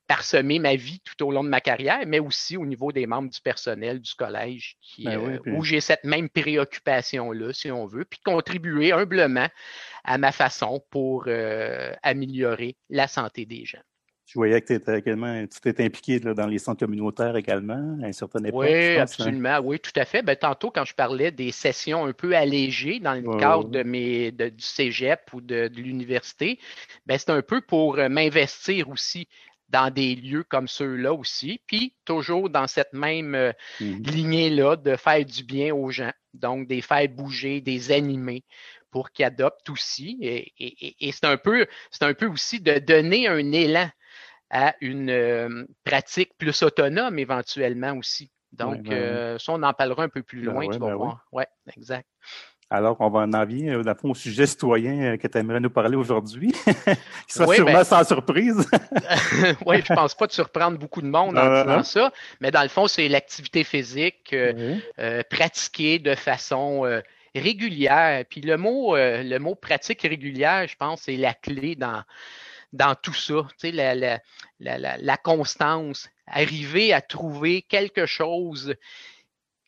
parsemé 0.06 0.58
ma 0.58 0.76
vie 0.76 1.00
tout 1.00 1.26
au 1.26 1.30
long 1.30 1.44
de 1.44 1.48
ma 1.48 1.60
carrière, 1.60 2.00
mais 2.06 2.18
aussi 2.18 2.56
au 2.56 2.66
niveau 2.66 2.92
des 2.92 3.06
membres 3.06 3.30
du 3.30 3.40
personnel 3.40 4.00
du 4.00 4.14
collège, 4.14 4.76
qui, 4.80 5.04
ben 5.04 5.40
où 5.46 5.62
j'ai 5.62 5.80
cette 5.80 6.04
même 6.04 6.28
préoccupation-là, 6.28 7.52
si 7.52 7.70
on 7.70 7.86
veut, 7.86 8.04
puis 8.04 8.20
contribuer 8.24 8.92
humblement 8.92 9.48
à 10.04 10.18
ma 10.18 10.32
façon 10.32 10.82
pour 10.90 11.28
améliorer 12.02 12.76
la 12.88 13.08
santé 13.08 13.46
des 13.46 13.64
gens. 13.64 13.82
Je 14.26 14.38
voyais 14.38 14.60
que 14.60 14.72
tu 14.74 15.74
t'es 15.74 15.84
impliqué 15.84 16.18
dans 16.18 16.46
les 16.46 16.58
centres 16.58 16.80
communautaires 16.80 17.36
également 17.36 17.98
à 18.02 18.06
une 18.06 18.12
certaine 18.12 18.46
époque. 18.46 18.62
Oui, 18.62 18.96
absolument. 18.96 19.60
Oui, 19.62 19.78
tout 19.78 19.92
à 19.96 20.06
fait. 20.06 20.22
Ben, 20.22 20.34
tantôt, 20.34 20.70
quand 20.70 20.84
je 20.84 20.94
parlais 20.94 21.30
des 21.30 21.52
sessions 21.52 22.06
un 22.06 22.12
peu 22.12 22.34
allégées 22.34 23.00
dans 23.00 23.14
le 23.14 23.38
cadre 23.38 23.68
de 23.68 23.82
mes, 23.82 24.32
du 24.32 24.52
cégep 24.58 25.20
ou 25.34 25.40
de, 25.42 25.70
l'université, 25.76 26.58
ben, 27.04 27.18
c'est 27.18 27.30
un 27.30 27.42
peu 27.42 27.60
pour 27.60 27.98
euh, 27.98 28.08
m'investir 28.08 28.88
aussi 28.88 29.28
dans 29.68 29.92
des 29.92 30.14
lieux 30.14 30.44
comme 30.44 30.68
ceux-là 30.68 31.12
aussi, 31.12 31.60
puis 31.66 31.94
toujours 32.04 32.48
dans 32.48 32.66
cette 32.66 32.92
même 32.92 33.34
euh, 33.34 33.52
mmh 33.80 34.02
lignée-là 34.04 34.76
de 34.76 34.96
faire 34.96 35.24
du 35.24 35.42
bien 35.42 35.74
aux 35.74 35.90
gens, 35.90 36.12
donc 36.32 36.66
des 36.66 36.80
faire 36.80 37.08
bouger, 37.08 37.60
des 37.60 37.92
animer 37.92 38.44
pour 38.90 39.10
qu'ils 39.10 39.24
adoptent 39.24 39.70
aussi. 39.70 40.18
Et, 40.22 41.10
c'est 41.12 41.24
un 41.24 41.36
peu, 41.36 41.66
un 42.00 42.14
peu 42.14 42.26
aussi 42.26 42.60
de 42.60 42.78
donner 42.78 43.26
un 43.26 43.50
élan 43.50 43.90
à 44.50 44.74
une 44.80 45.10
euh, 45.10 45.64
pratique 45.84 46.32
plus 46.38 46.62
autonome 46.62 47.18
éventuellement 47.18 47.92
aussi. 47.92 48.30
Donc, 48.52 48.82
ben 48.82 48.92
euh, 48.92 49.38
ça, 49.38 49.52
on 49.52 49.62
en 49.62 49.72
parlera 49.72 50.04
un 50.04 50.08
peu 50.08 50.22
plus 50.22 50.42
ben 50.42 50.52
loin, 50.52 50.68
tu 50.68 50.78
vas 50.78 50.86
ben 50.86 50.94
voir. 50.94 51.26
Oui, 51.32 51.42
exact. 51.76 52.06
Alors, 52.70 52.96
on 53.00 53.10
va 53.10 53.20
en 53.20 53.46
venir, 53.46 53.82
au 54.04 54.14
sujet 54.14 54.46
citoyen 54.46 55.14
euh, 55.14 55.16
que 55.16 55.26
tu 55.26 55.38
aimerais 55.38 55.60
nous 55.60 55.70
parler 55.70 55.96
aujourd'hui, 55.96 56.52
qui 57.26 57.34
sera 57.34 57.52
sûrement 57.52 57.84
sans 57.84 58.04
surprise. 58.04 58.68
oui, 59.66 59.82
je 59.84 59.92
ne 59.92 59.96
pense 59.96 60.14
pas 60.14 60.26
de 60.26 60.32
surprendre 60.32 60.78
beaucoup 60.78 61.02
de 61.02 61.08
monde 61.08 61.36
en 61.36 61.62
disant 61.62 61.82
ça, 61.82 62.12
mais 62.40 62.50
dans 62.50 62.62
le 62.62 62.68
fond, 62.68 62.86
c'est 62.86 63.08
l'activité 63.08 63.64
physique 63.64 64.34
pratiquée 65.30 65.98
de 65.98 66.14
façon 66.14 66.84
régulière. 67.34 68.24
Puis 68.30 68.40
le 68.40 68.56
mot, 68.56 68.96
le 68.96 69.38
mot 69.38 69.56
pratique 69.56 70.02
régulière, 70.02 70.66
je 70.68 70.76
pense, 70.76 71.02
c'est 71.02 71.16
la 71.16 71.34
clé 71.34 71.74
dans, 71.74 72.02
dans 72.74 72.96
tout 72.96 73.14
ça, 73.14 73.46
la, 73.62 73.94
la, 73.94 74.18
la, 74.58 75.16
constance, 75.16 76.08
arriver 76.26 76.92
à 76.92 77.00
trouver 77.00 77.62
quelque 77.62 78.04
chose 78.04 78.74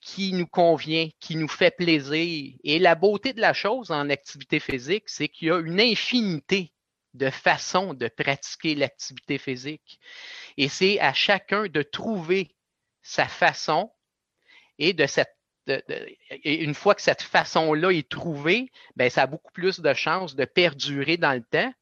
qui 0.00 0.32
nous 0.32 0.46
convient, 0.46 1.08
qui 1.20 1.36
nous 1.36 1.48
fait 1.48 1.70
plaisir. 1.70 2.52
Et 2.64 2.78
la 2.78 2.94
beauté 2.94 3.32
de 3.32 3.40
la 3.40 3.52
chose 3.52 3.90
en 3.90 4.10
activité 4.10 4.60
physique, 4.60 5.04
c'est 5.06 5.28
qu'il 5.28 5.48
y 5.48 5.50
a 5.50 5.58
une 5.58 5.80
infinité 5.80 6.72
de 7.14 7.30
façons 7.30 7.94
de 7.94 8.08
pratiquer 8.08 8.74
l'activité 8.74 9.38
physique. 9.38 10.00
Et 10.56 10.68
c'est 10.68 11.00
à 11.00 11.14
chacun 11.14 11.66
de 11.68 11.82
trouver 11.82 12.54
sa 13.02 13.26
façon 13.26 13.90
et 14.78 14.94
une 16.44 16.74
fois 16.74 16.94
que 16.94 17.02
cette 17.02 17.22
façon-là 17.22 17.90
est 17.90 18.08
trouvée, 18.08 18.70
ben, 18.94 19.08
ça 19.08 19.22
a 19.22 19.26
beaucoup 19.26 19.52
plus 19.52 19.80
de 19.80 19.94
chances 19.94 20.36
de 20.36 20.44
perdurer 20.44 21.16
dans 21.16 21.32
le 21.32 21.42
temps 21.42 21.72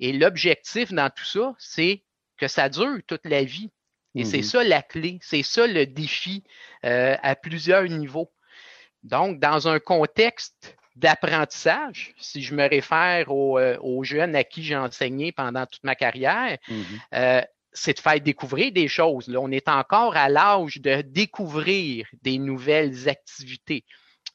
et 0.00 0.12
l'objectif 0.12 0.92
dans 0.92 1.10
tout 1.10 1.24
ça, 1.24 1.54
c'est 1.58 2.02
que 2.36 2.48
ça 2.48 2.68
dure 2.68 2.98
toute 3.06 3.24
la 3.24 3.44
vie. 3.44 3.70
Et 4.14 4.24
c'est 4.24 4.38
mhm. 4.38 4.42
ça 4.42 4.64
la 4.64 4.82
clé, 4.82 5.18
c'est 5.22 5.42
ça 5.42 5.66
le 5.66 5.86
défi 5.86 6.44
euh, 6.84 7.16
à 7.22 7.34
plusieurs 7.34 7.84
niveaux. 7.84 8.30
Donc, 9.02 9.40
dans 9.40 9.68
un 9.68 9.78
contexte 9.78 10.76
d'apprentissage, 10.96 12.14
si 12.18 12.42
je 12.42 12.54
me 12.54 12.68
réfère 12.68 13.30
euh, 13.30 13.78
aux, 13.80 14.04
jeunes 14.04 14.36
à 14.36 14.44
qui 14.44 14.62
j'ai 14.62 14.76
enseigné 14.76 15.32
pendant 15.32 15.64
toute 15.64 15.82
ma 15.82 15.94
carrière, 15.94 16.58
mhm. 16.68 16.84
euh, 17.14 17.42
c'est 17.72 17.94
de 17.94 18.00
faire 18.00 18.20
découvrir 18.20 18.70
des 18.70 18.88
choses. 18.88 19.28
Là, 19.28 19.40
on 19.40 19.50
est 19.50 19.68
encore 19.68 20.14
à 20.16 20.28
l'âge 20.28 20.76
de 20.76 21.00
découvrir 21.00 22.06
des 22.22 22.38
nouvelles 22.38 23.08
activités. 23.08 23.84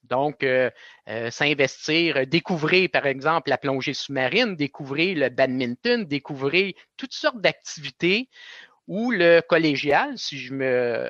Donc, 0.10 0.44
euh, 0.44 0.70
euh, 1.10 1.30
s'investir, 1.32 2.26
découvrir, 2.28 2.90
par 2.92 3.06
exemple, 3.06 3.50
la 3.50 3.58
plongée 3.58 3.94
sous-marine, 3.94 4.56
découvrir 4.56 5.18
le 5.18 5.30
badminton, 5.30 6.06
découvrir 6.06 6.74
toutes 6.98 7.14
sortes 7.14 7.42
d'activités 7.42 8.30
ou 8.88 9.12
le 9.12 9.42
collégial, 9.42 10.18
si 10.18 10.38
je 10.38 10.54
me, 10.54 11.10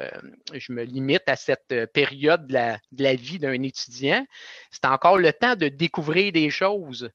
je 0.53 0.71
me 0.71 0.83
limite 0.83 1.23
à 1.27 1.35
cette 1.35 1.85
période 1.93 2.47
de 2.47 2.53
la, 2.53 2.79
de 2.91 3.03
la 3.03 3.13
vie 3.13 3.37
d'un 3.37 3.61
étudiant, 3.61 4.25
c'est 4.71 4.85
encore 4.85 5.19
le 5.19 5.31
temps 5.31 5.55
de 5.55 5.67
découvrir 5.67 6.31
des 6.31 6.49
choses 6.49 7.11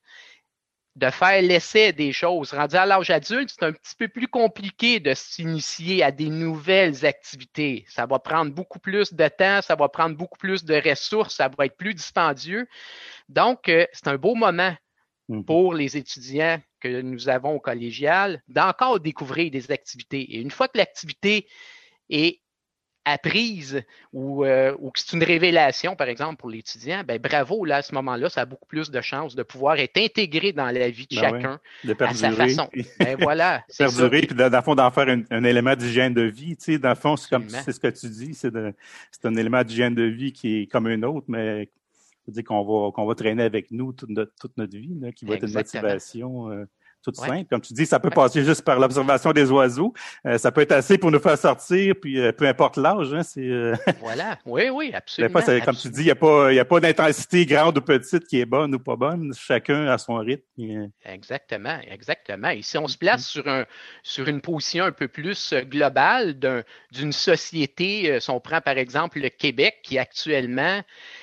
de 0.95 1.09
faire 1.11 1.41
l'essai 1.41 1.93
des 1.93 2.13
choses. 2.13 2.53
Rendu 2.53 2.77
à 2.77 2.85
l'âge 2.85 3.11
adulte, 3.11 3.51
c'est 3.51 3.65
un 3.65 3.73
petit 3.73 3.97
peu 3.97 4.09
plus 4.09 4.29
compliqué 4.29 5.01
de 5.01 5.15
s'initier 5.15 6.03
à 6.03 6.11
des 6.11 6.29
nouvelles 6.29 7.07
activités. 7.07 7.85
Ça 7.89 8.05
va 8.05 8.19
prendre 8.19 8.53
beaucoup 8.53 8.79
plus 8.79 9.15
de 9.15 9.29
temps, 9.29 9.63
ça 9.63 9.75
va 9.75 9.89
prendre 9.89 10.17
beaucoup 10.17 10.39
plus 10.39 10.65
de 10.65 10.75
ressources, 10.75 11.37
ça 11.37 11.49
va 11.49 11.67
être 11.67 11.77
plus 11.77 11.95
dispendieux. 11.95 12.67
Donc, 13.29 13.69
euh, 13.69 13.87
c'est 13.93 14.09
un 14.09 14.17
beau 14.17 14.35
moment 14.35 14.77
mmh. 15.29 15.45
pour 15.45 15.73
les 15.73 15.97
étudiants 15.97 16.61
que 16.81 17.01
nous 17.01 17.29
avons 17.31 17.55
au 17.55 17.61
collégial 17.61 18.43
d'encore 18.49 19.01
découvrir 19.01 19.51
des 19.51 19.71
activités. 19.71 20.21
Et 20.21 20.41
une 20.41 20.51
fois 20.51 20.69
que 20.69 20.77
l'activité 20.77 21.49
est 22.11 22.42
apprise 23.05 23.83
ou, 24.13 24.45
euh, 24.45 24.75
ou 24.79 24.91
que 24.91 25.01
c'est 25.01 25.17
une 25.17 25.25
révélation, 25.25 25.97
par 25.97 26.09
exemple, 26.09 26.37
pour 26.37 26.51
l'étudiant, 26.51 27.03
ben 27.07 27.19
bravo, 27.19 27.65
là, 27.65 27.77
à 27.77 27.83
ce 27.83 27.95
moment-là, 27.95 28.29
ça 28.29 28.43
a 28.43 28.45
beaucoup 28.45 28.67
plus 28.67 28.91
de 28.91 29.01
chances 29.01 29.35
de 29.35 29.43
pouvoir 29.43 29.79
être 29.79 29.97
intégré 29.99 30.53
dans 30.53 30.71
la 30.71 30.91
vie 30.91 31.07
de 31.07 31.17
ben 31.17 31.21
chacun 31.21 31.61
à 32.01 32.15
sa 32.15 32.31
façon. 32.33 32.69
Ben 32.99 33.17
voilà. 33.21 33.65
perdurer, 33.79 34.23
puis 34.23 34.37
dans 34.37 34.51
le 34.51 34.63
fond, 34.63 34.75
d'en 34.75 34.91
faire 34.91 35.09
un, 35.09 35.45
élément 35.45 35.75
d'hygiène 35.75 36.15
de 36.15 36.23
vie. 36.23 36.57
Tu 36.57 36.65
sais, 36.75 36.79
dans 36.79 36.91
le 36.91 36.95
fond, 36.95 37.17
c'est 37.17 37.29
comme 37.29 37.49
c'est 37.49 37.73
ce 37.73 37.81
que 37.81 37.89
tu 37.89 38.09
dis, 38.09 38.35
c'est 38.35 38.55
un 38.55 39.35
élément 39.35 39.63
d'hygiène 39.65 39.95
de 39.95 40.05
vie 40.05 40.33
qui 40.33 40.63
est 40.63 40.67
comme 40.67 40.87
un 40.87 41.03
autre, 41.03 41.27
mais 41.29 41.69
dire 42.29 42.45
qu'on 42.45 42.63
va 42.63 42.93
qu'on 42.93 43.05
va 43.05 43.15
traîner 43.15 43.43
avec 43.43 43.71
nous 43.71 43.93
toute 43.93 44.11
notre, 44.11 44.33
toute 44.41 44.57
notre 44.57 44.77
vie, 44.77 44.97
là, 45.01 45.13
qui 45.13 45.25
va 45.25 45.35
être 45.35 45.47
une 45.47 45.55
motivation. 45.55 46.51
Euh, 46.51 46.65
toute 47.03 47.17
simple. 47.17 47.45
Comme 47.51 47.61
tu 47.61 47.73
dis, 47.73 47.87
ça 47.87 48.01
peut 48.01 48.11
passer 48.11 48.45
juste 48.45 48.63
par 48.63 48.79
l'observation 48.79 49.33
des 49.33 49.51
oiseaux. 49.51 49.93
Euh, 50.27 50.39
ça 50.39 50.53
peut 50.53 50.61
être 50.61 50.73
assez 50.73 50.99
pour 50.99 51.11
nous 51.11 51.19
faire 51.19 51.37
sortir, 51.37 51.95
puis 52.01 52.21
euh, 52.21 52.33
peu 52.33 52.47
importe 52.47 52.77
l'âge. 52.77 53.13
Hein, 53.13 53.23
c'est, 53.23 53.41
euh, 53.41 53.75
Voilà, 54.01 54.39
oui, 54.47 54.69
oui, 54.71 54.93
absolument. 54.95 55.41
comme 55.65 55.77
tu 55.77 55.89
dis, 55.89 56.01
il 56.01 56.05
n'y 56.05 56.11
a 56.11 56.15
pas, 56.15 56.53
y 56.53 56.59
a 56.59 56.65
pas 56.65 56.81
d'intensité 56.81 57.45
grande 57.47 57.79
ou 57.79 57.81
petite 57.81 58.27
qui 58.27 58.41
est 58.41 58.47
bonne 58.47 58.75
ou 58.75 58.79
pas 58.79 58.97
bonne. 58.97 59.33
Chacun 59.35 59.87
a 59.89 59.99
son 59.99 60.17
rythme. 60.17 60.91
Exactement, 61.05 61.79
exactement. 61.91 62.51
Et 62.51 62.63
si 62.63 62.79
on 62.79 62.87
se 62.87 62.97
place 62.97 63.27
sur, 63.27 63.47
un, 63.49 63.65
sur 64.03 64.29
une 64.29 64.41
position 64.41 64.85
un 64.85 64.93
peu 64.93 65.09
plus 65.09 65.55
globale 65.55 66.39
d'une 66.93 67.13
société, 67.13 68.21
si 68.21 68.31
on 68.31 68.41
prend 68.41 68.61
par 68.61 68.79
exemple 68.79 69.21
le 69.21 69.29
Québec 69.29 69.81
qui 69.83 69.99
actuellement 69.99 70.81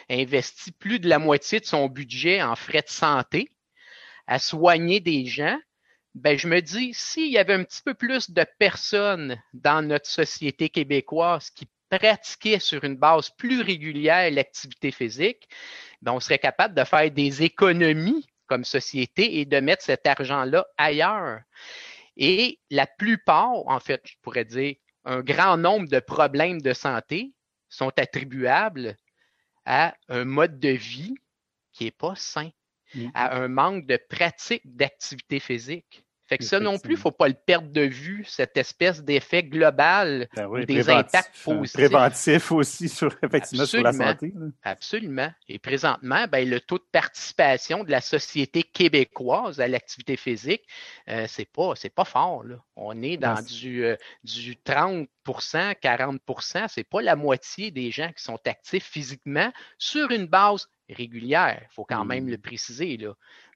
investit 0.10 0.72
plus 0.72 1.00
de 1.00 1.08
la 1.08 1.20
moitié 1.20 1.60
de 1.60 1.66
son 1.66 1.88
budget 1.88 2.42
en 2.42 2.56
frais 2.56 2.82
de 2.82 2.90
santé, 2.90 3.50
à 4.28 4.38
soigner 4.40 5.00
des 5.00 5.26
gens, 5.26 5.58
ben, 6.16 6.38
je 6.38 6.48
me 6.48 6.62
dis, 6.62 6.94
s'il 6.94 7.32
y 7.32 7.38
avait 7.38 7.54
un 7.54 7.64
petit 7.64 7.82
peu 7.84 7.94
plus 7.94 8.32
de 8.32 8.46
personnes 8.58 9.42
dans 9.54 9.86
notre 9.86 10.10
société 10.10 10.70
québécoise 10.70 11.50
qui 11.52 11.68
pratiquaient 11.90 12.60
sur 12.60 12.84
une 12.84 12.98
base 12.98 13.30
plus 13.32 13.62
régulière 13.62 14.32
l'activité 14.32 14.92
physique, 14.92 15.48
ben, 16.02 16.14
on 16.14 16.20
serait 16.20 16.40
capable 16.40 16.76
de 16.76 16.84
faire 16.84 17.10
des 17.12 17.44
économies 17.44 18.28
comme 18.48 18.66
société 18.66 19.40
et 19.40 19.46
de 19.46 19.60
mettre 19.60 19.84
cet 19.84 20.08
argent-là 20.08 20.66
ailleurs. 20.78 21.42
Et 22.18 22.60
la 22.70 22.88
plupart, 22.88 23.68
en 23.68 23.80
fait, 23.80 24.02
je 24.06 24.16
pourrais 24.22 24.46
dire, 24.46 24.76
un 25.06 25.22
grand 25.22 25.58
nombre 25.58 25.88
de 25.88 26.00
problèmes 26.00 26.62
de 26.62 26.74
santé 26.74 27.34
sont 27.70 27.92
attribuables 27.98 28.98
à 29.66 29.96
un 30.10 30.26
mode 30.26 30.60
de 30.60 30.70
vie 30.70 31.16
qui 31.72 31.86
n'est 31.86 31.92
pas 31.92 32.16
sain. 32.16 32.50
Mm. 32.94 33.10
à 33.14 33.36
un 33.38 33.48
manque 33.48 33.86
de 33.88 33.98
pratique 34.10 34.64
d'activité 34.66 35.40
physique. 35.40 36.04
Fait 36.30 36.38
que 36.38 36.44
ça 36.44 36.60
non 36.60 36.78
plus, 36.78 36.94
il 36.94 36.98
ne 36.98 37.02
faut 37.02 37.12
pas 37.12 37.28
le 37.28 37.34
perdre 37.34 37.70
de 37.70 37.82
vue, 37.82 38.24
cette 38.28 38.56
espèce 38.56 39.04
d'effet 39.04 39.42
global 39.42 40.28
ben 40.36 40.64
des 40.64 40.88
impacts 40.88 41.36
positifs. 41.44 41.90
Préventif 41.90 42.52
aussi 42.52 42.88
sur, 42.88 43.12
effectivement, 43.24 43.66
sur 43.66 43.82
la 43.82 43.94
santé. 43.94 44.32
Absolument. 44.62 45.32
Et 45.48 45.58
présentement, 45.58 46.28
ben, 46.32 46.48
le 46.48 46.62
taux 46.62 46.78
de 46.78 46.86
participation 46.92 47.84
de 47.84 47.90
la 47.90 48.00
société 48.00 48.62
québécoise 48.62 49.60
à 49.60 49.68
l'activité 49.68 50.18
physique, 50.18 50.62
euh, 51.10 51.26
pas, 51.52 51.74
c'est 51.76 51.90
pas 51.90 52.06
fort. 52.06 52.44
Là. 52.44 52.58
On 52.76 53.02
est 53.02 53.18
dans 53.18 53.42
du, 53.42 53.84
euh, 53.84 53.96
du 54.24 54.54
30% 54.54 55.08
40% 55.82 56.68
c'est 56.68 56.84
pas 56.84 57.02
la 57.02 57.16
moitié 57.16 57.72
des 57.72 57.92
gens 57.92 58.12
qui 58.16 58.24
sont 58.24 58.40
actifs 58.46 58.86
physiquement 58.86 59.52
sur 59.78 60.12
une 60.12 60.26
base 60.26 60.68
régulière. 60.90 61.60
Il 61.62 61.74
faut 61.74 61.86
quand 61.86 62.06
même 62.06 62.28
le 62.28 62.38
mmh. 62.38 62.42
préciser. 62.42 62.98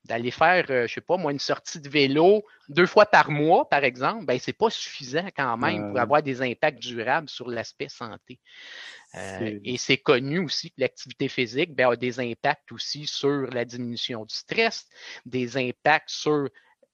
D'aller 0.05 0.31
faire, 0.31 0.65
je 0.67 0.73
euh, 0.73 0.87
je 0.87 0.95
sais 0.95 1.01
pas, 1.01 1.15
moi, 1.15 1.31
une 1.31 1.39
sortie 1.39 1.79
de 1.79 1.87
vélo 1.87 2.43
deux 2.67 2.85
fois 2.85 3.05
par 3.05 3.31
mois, 3.31 3.69
par 3.69 3.83
exemple, 3.85 4.25
ben, 4.25 4.37
ce 4.37 4.49
n'est 4.49 4.53
pas 4.53 4.69
suffisant 4.69 5.27
quand 5.35 5.57
même 5.57 5.89
pour 5.89 5.99
avoir 5.99 6.21
des 6.21 6.41
impacts 6.41 6.79
durables 6.79 7.29
sur 7.29 7.49
l'aspect 7.49 7.87
santé. 7.87 8.39
Euh, 9.15 9.59
et 9.63 9.77
c'est 9.77 9.97
connu 9.97 10.39
aussi 10.39 10.71
que 10.71 10.81
l'activité 10.81 11.29
physique 11.29 11.73
ben, 11.73 11.89
a 11.89 11.95
des 11.95 12.19
impacts 12.19 12.71
aussi 12.71 13.05
sur 13.05 13.47
la 13.51 13.63
diminution 13.63 14.25
du 14.25 14.35
stress, 14.35 14.87
des 15.25 15.55
impacts 15.55 16.09
sur 16.09 16.49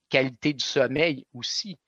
qualité 0.10 0.54
du 0.54 0.64
sommeil 0.64 1.26
aussi. 1.34 1.80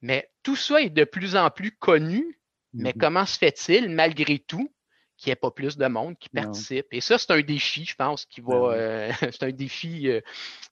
Mais 0.00 0.30
tout 0.42 0.56
ça 0.56 0.80
est 0.80 0.90
de 0.90 1.04
plus 1.04 1.36
en 1.36 1.50
plus 1.50 1.72
connu. 1.72 2.40
Mais 2.72 2.90
mmh 2.90 2.98
comment 3.00 3.24
se 3.24 3.38
fait-il, 3.38 3.88
malgré 3.88 4.38
tout, 4.38 4.70
qu'il 5.16 5.30
n'y 5.30 5.32
ait 5.32 5.36
pas 5.36 5.50
plus 5.50 5.76
de 5.76 5.86
monde 5.86 6.16
qui 6.18 6.28
participe. 6.28 6.86
Et 6.92 7.00
ça, 7.00 7.18
c'est 7.18 7.30
un 7.32 7.40
défi, 7.40 7.84
je 7.84 7.94
pense, 7.94 8.26
qui 8.26 8.40
va. 8.40 8.54
Ben 8.54 8.74
euh, 8.74 9.12
c'est 9.32 9.42
un 9.44 9.50
défi 9.50 10.08
euh, 10.08 10.20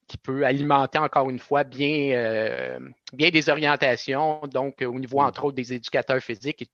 qui 0.06 0.18
peut 0.18 0.44
alimenter 0.44 0.98
encore 0.98 1.30
une 1.30 1.38
fois 1.38 1.64
bien, 1.64 2.10
euh, 2.12 2.78
bien 3.12 3.30
des 3.30 3.48
orientations, 3.48 4.40
donc 4.46 4.82
au 4.82 4.98
niveau 4.98 5.20
entre 5.20 5.44
autres 5.44 5.56
des 5.56 5.72
éducateurs 5.72 6.20
physiques 6.20 6.62
et 6.62 6.68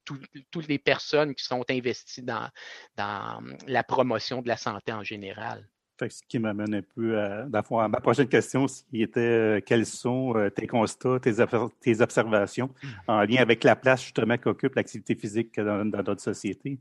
toutes 0.50 0.68
les 0.68 0.78
personnes 0.78 1.34
qui 1.34 1.44
sont 1.44 1.64
investies 1.70 2.22
dans, 2.22 2.48
dans 2.96 3.42
la 3.66 3.82
promotion 3.82 4.42
de 4.42 4.48
la 4.48 4.56
santé 4.56 4.92
en 4.92 5.02
général. 5.02 5.66
ce 6.00 6.22
qui 6.28 6.38
m'amène 6.38 6.74
un 6.74 6.82
peu 6.94 7.18
à, 7.18 7.46
à, 7.52 7.88
ma 7.88 8.00
prochaine 8.00 8.28
question, 8.28 8.66
qui 8.66 9.02
était 9.02 9.20
euh, 9.20 9.60
quels 9.64 9.86
sont 9.86 10.36
euh, 10.36 10.50
tes 10.50 10.66
constats, 10.66 11.20
tes, 11.20 11.34
tes, 11.80 12.00
observations 12.00 12.70
en 13.06 13.22
lien 13.22 13.40
avec 13.40 13.62
la 13.64 13.76
place 13.76 14.02
justement 14.02 14.38
qu'occupe 14.38 14.74
l'activité 14.74 15.14
physique 15.14 15.58
dans, 15.60 15.84
dans 15.84 16.02
notre 16.02 16.22
société? 16.22 16.78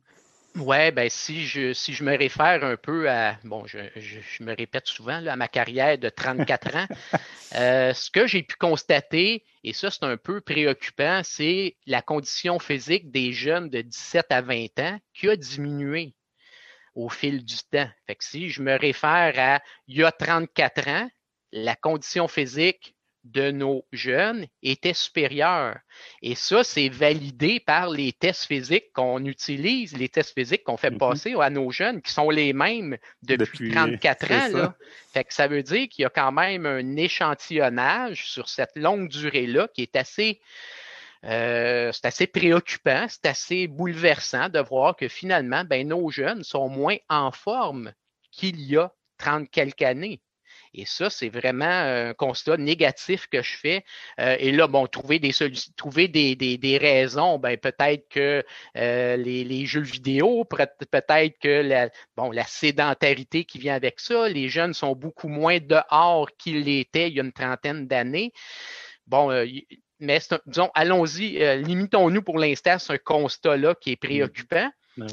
Oui, 0.55 0.91
ben 0.91 1.09
si 1.09 1.45
je 1.45 1.73
si 1.73 1.93
je 1.93 2.03
me 2.03 2.17
réfère 2.17 2.63
un 2.63 2.75
peu 2.75 3.09
à 3.09 3.37
bon, 3.43 3.65
je, 3.67 3.79
je, 3.95 4.43
me 4.43 4.55
répète 4.55 4.87
souvent 4.87 5.25
à 5.25 5.35
ma 5.35 5.47
carrière 5.47 5.97
de 5.97 6.09
34 6.09 6.75
ans, 6.75 6.87
euh, 7.55 7.93
ce 7.93 8.09
que 8.09 8.25
j'ai 8.25 8.43
pu 8.43 8.55
constater, 8.55 9.45
et 9.63 9.73
ça 9.73 9.91
c'est 9.91 10.03
un 10.03 10.17
peu 10.17 10.41
préoccupant, 10.41 11.21
c'est 11.23 11.77
la 11.85 12.01
condition 12.01 12.57
physique 12.59 13.11
des 13.11 13.31
jeunes 13.31 13.69
de 13.69 13.81
17 13.81 14.25
à 14.31 14.41
20 14.41 14.79
ans 14.79 14.99
qui 15.13 15.29
a 15.29 15.35
diminué 15.35 16.15
au 16.95 17.09
fil 17.09 17.45
du 17.45 17.57
temps. 17.71 17.89
Fait 18.07 18.15
que 18.15 18.23
si 18.23 18.49
je 18.49 18.61
me 18.61 18.77
réfère 18.77 19.33
à 19.37 19.61
il 19.87 19.97
y 19.97 20.03
a 20.03 20.11
34 20.11 20.87
ans, 20.87 21.09
la 21.51 21.75
condition 21.75 22.27
physique 22.27 22.95
de 23.33 23.51
nos 23.51 23.85
jeunes 23.91 24.47
était 24.63 24.93
supérieur. 24.93 25.77
Et 26.21 26.35
ça, 26.35 26.63
c'est 26.63 26.89
validé 26.89 27.59
par 27.59 27.89
les 27.89 28.13
tests 28.13 28.45
physiques 28.45 28.91
qu'on 28.93 29.25
utilise, 29.25 29.95
les 29.97 30.09
tests 30.09 30.33
physiques 30.33 30.63
qu'on 30.63 30.77
fait 30.77 30.91
mm-hmm. 30.91 30.97
passer 30.97 31.35
à 31.39 31.49
nos 31.49 31.71
jeunes, 31.71 32.01
qui 32.01 32.11
sont 32.11 32.29
les 32.29 32.53
mêmes 32.53 32.97
depuis, 33.23 33.71
34 33.71 34.31
ans. 34.31 34.57
Là. 34.57 34.75
Fait 35.13 35.23
que 35.23 35.33
ça 35.33 35.47
veut 35.47 35.63
dire 35.63 35.87
qu'il 35.89 36.03
y 36.03 36.05
a 36.05 36.09
quand 36.09 36.31
même 36.31 36.65
un 36.65 36.95
échantillonnage 36.95 38.29
sur 38.29 38.49
cette 38.49 38.75
longue 38.75 39.09
durée-là 39.09 39.67
qui 39.73 39.83
est 39.83 39.95
assez, 39.95 40.39
euh, 41.25 41.91
c'est 41.91 42.05
assez 42.05 42.27
préoccupant, 42.27 43.05
c'est 43.09 43.27
assez 43.27 43.67
bouleversant 43.67 44.49
de 44.49 44.59
voir 44.59 44.95
que 44.95 45.07
finalement, 45.07 45.63
ben, 45.63 45.87
nos 45.87 46.09
jeunes 46.09 46.43
sont 46.43 46.69
moins 46.69 46.97
en 47.09 47.31
forme 47.31 47.91
qu'il 48.31 48.59
y 48.61 48.77
a 48.77 48.91
30 49.17 49.49
quelques 49.49 49.81
années. 49.81 50.21
Et 50.73 50.85
ça, 50.85 51.09
c'est 51.09 51.29
vraiment 51.29 51.65
un 51.65 52.13
constat 52.13 52.57
négatif 52.57 53.27
que 53.27 53.41
je 53.41 53.57
fais. 53.57 53.83
Euh, 54.19 54.35
et 54.39 54.51
là, 54.51 54.67
bon, 54.67 54.85
trouver 54.87 55.19
des 55.19 55.31
trouver 55.75 56.07
des, 56.07 56.35
des, 56.35 56.57
des 56.57 56.77
raisons, 56.77 57.39
ben 57.39 57.57
peut-être 57.57 58.07
que 58.09 58.43
euh, 58.77 59.17
les, 59.17 59.43
les, 59.43 59.65
jeux 59.65 59.81
vidéo, 59.81 60.45
peut-être 60.45 61.39
que 61.39 61.61
la, 61.61 61.89
bon, 62.15 62.31
la 62.31 62.45
sédentarité 62.45 63.45
qui 63.45 63.57
vient 63.57 63.75
avec 63.75 63.99
ça, 63.99 64.29
les 64.29 64.49
jeunes 64.49 64.73
sont 64.73 64.95
beaucoup 64.95 65.27
moins 65.27 65.57
dehors 65.59 66.29
qu'ils 66.37 66.63
l'étaient 66.63 67.09
il 67.09 67.15
y 67.15 67.19
a 67.19 67.23
une 67.23 67.33
trentaine 67.33 67.87
d'années. 67.87 68.31
Bon, 69.07 69.31
euh, 69.31 69.45
mais 69.99 70.19
disons, 70.45 70.69
allons-y, 70.75 71.63
limitons-nous 71.63 72.21
pour 72.21 72.37
l'instant 72.37 72.79
ce 72.79 72.93
constat-là 72.93 73.75
qui 73.75 73.91
est 73.91 74.03
mmh. 74.03 74.07
préoccupant. 74.07 74.69
Ben 74.97 75.07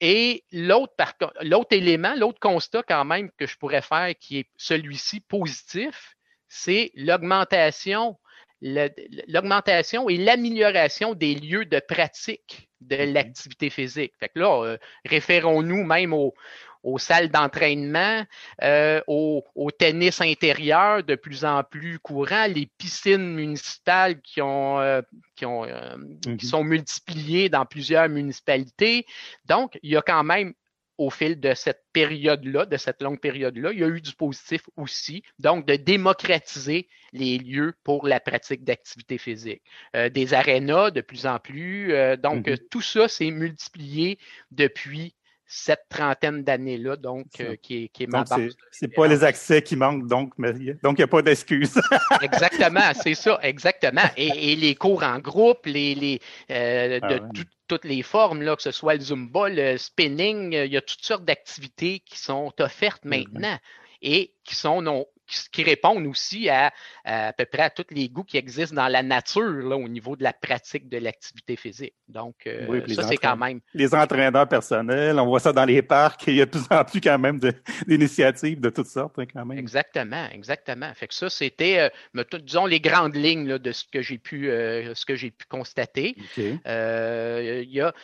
et 0.00 0.44
l'autre, 0.52 0.94
l'autre 1.42 1.76
élément, 1.76 2.14
l'autre 2.16 2.40
constat 2.40 2.82
quand 2.82 3.04
même 3.04 3.30
que 3.36 3.46
je 3.46 3.56
pourrais 3.58 3.82
faire 3.82 4.14
qui 4.18 4.38
est 4.38 4.48
celui-ci 4.56 5.20
positif, 5.20 6.16
c'est 6.48 6.90
l'augmentation, 6.94 8.18
l'augmentation 8.60 10.08
et 10.08 10.16
l'amélioration 10.16 11.14
des 11.14 11.34
lieux 11.34 11.66
de 11.66 11.80
pratique 11.80 12.68
de 12.80 12.96
mmh 12.96 13.12
l'activité 13.12 13.70
physique. 13.70 14.14
Fait 14.18 14.30
que 14.30 14.38
là, 14.38 14.62
euh, 14.64 14.78
référons-nous 15.04 15.84
même 15.84 16.14
au, 16.14 16.34
aux 16.82 16.98
salles 16.98 17.28
d'entraînement, 17.28 18.24
euh, 18.62 19.00
au, 19.06 19.42
tennis 19.78 20.20
intérieur 20.20 21.02
de 21.02 21.14
plus 21.14 21.44
en 21.44 21.62
plus 21.62 21.98
courant, 21.98 22.46
les 22.46 22.66
piscines 22.78 23.34
municipales 23.34 24.20
qui 24.20 24.40
ont, 24.42 24.80
euh, 24.80 25.02
qui, 25.36 25.46
ont 25.46 25.64
euh, 25.64 25.96
qui 26.22 26.28
mm-hmm. 26.30 26.44
sont 26.44 26.64
multipliées 26.64 27.48
dans 27.48 27.64
plusieurs 27.64 28.08
municipalités. 28.08 29.06
Donc, 29.46 29.78
il 29.82 29.90
y 29.90 29.96
a 29.96 30.02
quand 30.02 30.24
même 30.24 30.54
au 30.98 31.08
fil 31.08 31.40
de 31.40 31.54
cette 31.54 31.82
période-là, 31.94 32.66
de 32.66 32.76
cette 32.76 33.00
longue 33.00 33.20
période-là, 33.20 33.72
il 33.72 33.78
y 33.78 33.84
a 33.84 33.88
eu 33.88 34.02
du 34.02 34.12
positif 34.12 34.68
aussi, 34.76 35.22
donc 35.38 35.64
de 35.66 35.76
démocratiser 35.76 36.88
les 37.14 37.38
lieux 37.38 37.72
pour 37.84 38.06
la 38.06 38.20
pratique 38.20 38.64
d'activité 38.64 39.16
physique. 39.16 39.62
des 39.94 40.34
arénas 40.34 40.90
de 40.90 41.00
plus 41.00 41.24
en 41.24 41.38
plus, 41.38 41.94
donc 42.18 42.46
mm-hmm. 42.46 42.68
tout 42.70 42.82
ça 42.82 43.08
s'est 43.08 43.30
multiplié 43.30 44.18
depuis 44.50 45.14
cette 45.52 45.86
trentaine 45.88 46.44
d'années-là, 46.44 46.94
donc, 46.94 47.26
euh, 47.40 47.56
qui 47.60 47.84
est, 47.84 47.88
qui 47.88 48.04
est 48.04 48.06
ma. 48.06 48.24
C'est 48.70 48.94
pas 48.94 49.08
les 49.08 49.24
accès 49.24 49.62
qui 49.62 49.74
manquent, 49.74 50.06
donc, 50.06 50.32
mais, 50.38 50.52
donc 50.84 50.96
il 50.96 51.00
n'y 51.00 51.02
a 51.02 51.08
pas 51.08 51.22
d'excuse. 51.22 51.74
exactement, 52.22 52.92
c'est 52.94 53.16
ça, 53.16 53.36
exactement. 53.42 54.08
Et, 54.16 54.54
les 54.54 54.76
cours 54.76 55.02
en 55.02 55.18
groupe, 55.18 55.66
les, 55.66 55.96
les 55.96 56.20
euh, 56.52 57.00
de 57.00 57.20
ah 57.20 57.28
toutes 57.66 57.84
les 57.84 58.02
formes, 58.02 58.42
là, 58.42 58.54
que 58.54 58.62
ce 58.62 58.70
soit 58.70 58.94
le 58.94 59.00
Zumba, 59.00 59.48
le 59.48 59.76
spinning, 59.76 60.52
il 60.52 60.72
y 60.72 60.76
a 60.76 60.82
toutes 60.82 61.04
sortes 61.04 61.24
d'activités 61.24 61.98
qui 62.00 62.18
sont 62.18 62.52
offertes 62.60 63.04
mm-hmm. 63.04 63.32
maintenant 63.32 63.58
et 64.02 64.32
qui 64.44 64.54
sont 64.54 64.82
non, 64.82 65.06
qui, 65.50 65.62
répondent 65.62 66.06
aussi 66.06 66.48
à, 66.48 66.72
à, 67.04 67.32
peu 67.32 67.44
près 67.44 67.62
à 67.62 67.70
tous 67.70 67.86
les 67.90 68.08
goûts 68.08 68.24
qui 68.24 68.36
existent 68.36 68.76
dans 68.76 68.88
la 68.88 69.02
nature 69.02 69.42
là, 69.42 69.76
au 69.76 69.88
niveau 69.88 70.16
de 70.16 70.22
la 70.22 70.32
pratique 70.32 70.88
de 70.88 70.98
l'activité 70.98 71.56
physique. 71.56 71.94
Donc, 72.08 72.34
euh, 72.46 72.86
ça, 72.88 73.04
c'est 73.04 73.16
quand 73.16 73.36
même. 73.36 73.60
Les 73.74 73.94
entraîneurs 73.94 74.48
personnels, 74.48 75.18
on 75.18 75.26
voit 75.26 75.40
ça 75.40 75.52
dans 75.52 75.64
les 75.64 75.82
parcs, 75.82 76.24
il 76.26 76.34
y 76.34 76.42
a 76.42 76.46
de 76.46 76.50
plus 76.50 76.66
en 76.70 76.84
plus 76.84 77.00
quand 77.00 77.18
même 77.18 77.38
d'initiatives 77.86 78.60
de, 78.60 78.70
toutes 78.70 78.88
sortes, 78.88 79.18
hein, 79.18 79.26
quand 79.32 79.44
même. 79.44 79.58
Exactement, 79.58 80.26
exactement. 80.32 80.92
Fait 80.94 81.08
que 81.08 81.14
ça, 81.14 81.30
c'était, 81.30 81.90
euh, 82.14 82.24
disons, 82.42 82.66
les 82.66 82.80
grandes 82.80 83.16
lignes 83.16 83.48
là, 83.48 83.58
de 83.58 83.72
ce 83.72 83.84
que 83.84 84.02
j'ai 84.02 84.18
pu, 84.18 84.50
euh, 84.50 84.94
ce 84.94 85.04
que 85.04 85.14
j'ai 85.14 85.30
pu 85.30 85.46
constater. 85.46 86.16
il 86.36 87.70
y 87.70 87.80
a 87.80 87.94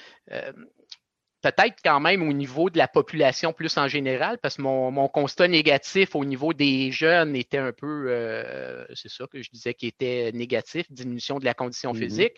peut-être 1.51 1.77
quand 1.85 2.01
même 2.01 2.29
au 2.29 2.33
niveau 2.33 2.71
de 2.71 2.79
la 2.79 2.89
population 2.89 3.53
plus 3.53 3.77
en 3.77 3.87
général, 3.87 4.39
parce 4.39 4.57
que 4.57 4.63
mon, 4.63 5.09
constat 5.09 5.47
négatif 5.47 6.17
au 6.17 6.25
niveau 6.25 6.53
des 6.53 6.91
jeunes 6.91 7.37
était 7.37 7.59
un 7.59 7.73
peu, 7.73 8.07
euh, 8.09 8.85
c'est 8.95 9.09
ça 9.09 9.27
que 9.31 9.41
je 9.41 9.51
disais 9.51 9.73
qui 9.73 9.87
était 9.87 10.33
négatif, 10.35 10.91
diminution 10.91 11.39
de 11.39 11.45
la 11.45 11.55
condition 11.55 11.93
mm-hmm. 11.93 11.99
physique. 11.99 12.33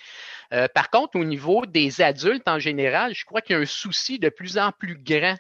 Euh, 0.53 0.69
par 0.75 0.91
contre, 0.91 1.19
au 1.19 1.25
niveau 1.25 1.65
des 1.65 2.03
adultes 2.03 2.49
en 2.49 2.59
général, 2.59 3.15
je 3.15 3.25
crois 3.25 3.41
qu'il 3.41 3.57
y 3.57 3.59
a 3.59 3.63
un 3.63 3.67
souci 3.67 4.19
de 4.19 4.29
plus 4.29 4.59
en 4.59 4.73
plus 4.73 4.99
grand. 5.03 5.37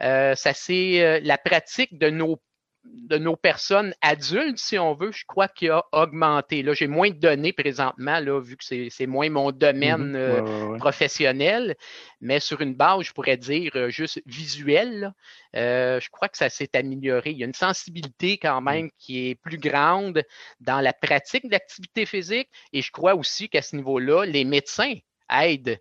Euh, 0.00 0.34
ça 0.34 0.54
c'est 0.54 1.20
la 1.20 1.36
pratique 1.36 1.98
de 1.98 2.08
nos 2.08 2.40
de 2.84 3.16
nos 3.16 3.36
personnes 3.36 3.94
adultes, 4.00 4.58
si 4.58 4.78
on 4.78 4.94
veut, 4.94 5.12
je 5.12 5.24
crois 5.24 5.46
qu'il 5.46 5.70
a 5.70 5.84
augmenté. 5.92 6.62
Là, 6.62 6.74
j'ai 6.74 6.88
moins 6.88 7.10
de 7.10 7.16
données 7.16 7.52
présentement, 7.52 8.18
là, 8.18 8.40
vu 8.40 8.56
que 8.56 8.64
c'est 8.64 9.06
moins 9.06 9.30
mon 9.30 9.52
domaine 9.52 10.14
mm-hmm. 10.14 10.74
euh, 10.74 10.78
professionnel, 10.78 11.76
mais 12.20 12.40
sur 12.40 12.60
une 12.60 12.74
base, 12.74 13.02
je 13.02 13.12
pourrais 13.12 13.36
dire 13.36 13.72
euh, 13.76 13.88
juste 13.88 14.20
visuelle, 14.26 15.12
euh, 15.54 16.00
je 16.00 16.08
crois 16.10 16.28
que 16.28 16.36
ça 16.36 16.48
s'est 16.48 16.70
amélioré. 16.74 17.30
Il 17.30 17.38
y 17.38 17.44
a 17.44 17.46
une 17.46 17.54
sensibilité 17.54 18.36
quand 18.38 18.60
mm. 18.60 18.64
même 18.64 18.90
qui 18.98 19.28
est 19.28 19.34
plus 19.36 19.58
grande 19.58 20.24
dans 20.60 20.80
la 20.80 20.92
pratique 20.92 21.46
de 21.46 21.52
l'activité 21.52 22.04
physique 22.04 22.48
et 22.72 22.82
je 22.82 22.90
crois 22.90 23.14
aussi 23.14 23.48
qu'à 23.48 23.62
ce 23.62 23.76
niveau-là, 23.76 24.24
les 24.24 24.44
médecins 24.44 24.94
aident 25.30 25.78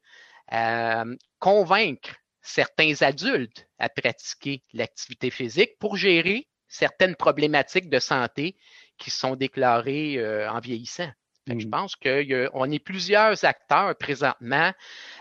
à 0.49 1.05
convaincre 1.39 2.15
certains 2.41 2.93
adultes 3.01 3.67
à 3.79 3.89
pratiquer 3.89 4.63
l'activité 4.73 5.29
physique 5.29 5.77
pour 5.79 5.95
gérer 5.95 6.47
certaines 6.71 7.15
problématiques 7.15 7.89
de 7.89 7.99
santé 7.99 8.55
qui 8.97 9.11
sont 9.11 9.35
déclarées 9.35 10.17
euh, 10.17 10.49
en 10.49 10.59
vieillissant. 10.59 11.09
Je 11.47 11.53
mmh. 11.53 11.69
pense 11.69 11.95
qu'on 11.95 12.71
est 12.71 12.79
plusieurs 12.79 13.43
acteurs 13.43 13.95
présentement 13.97 14.71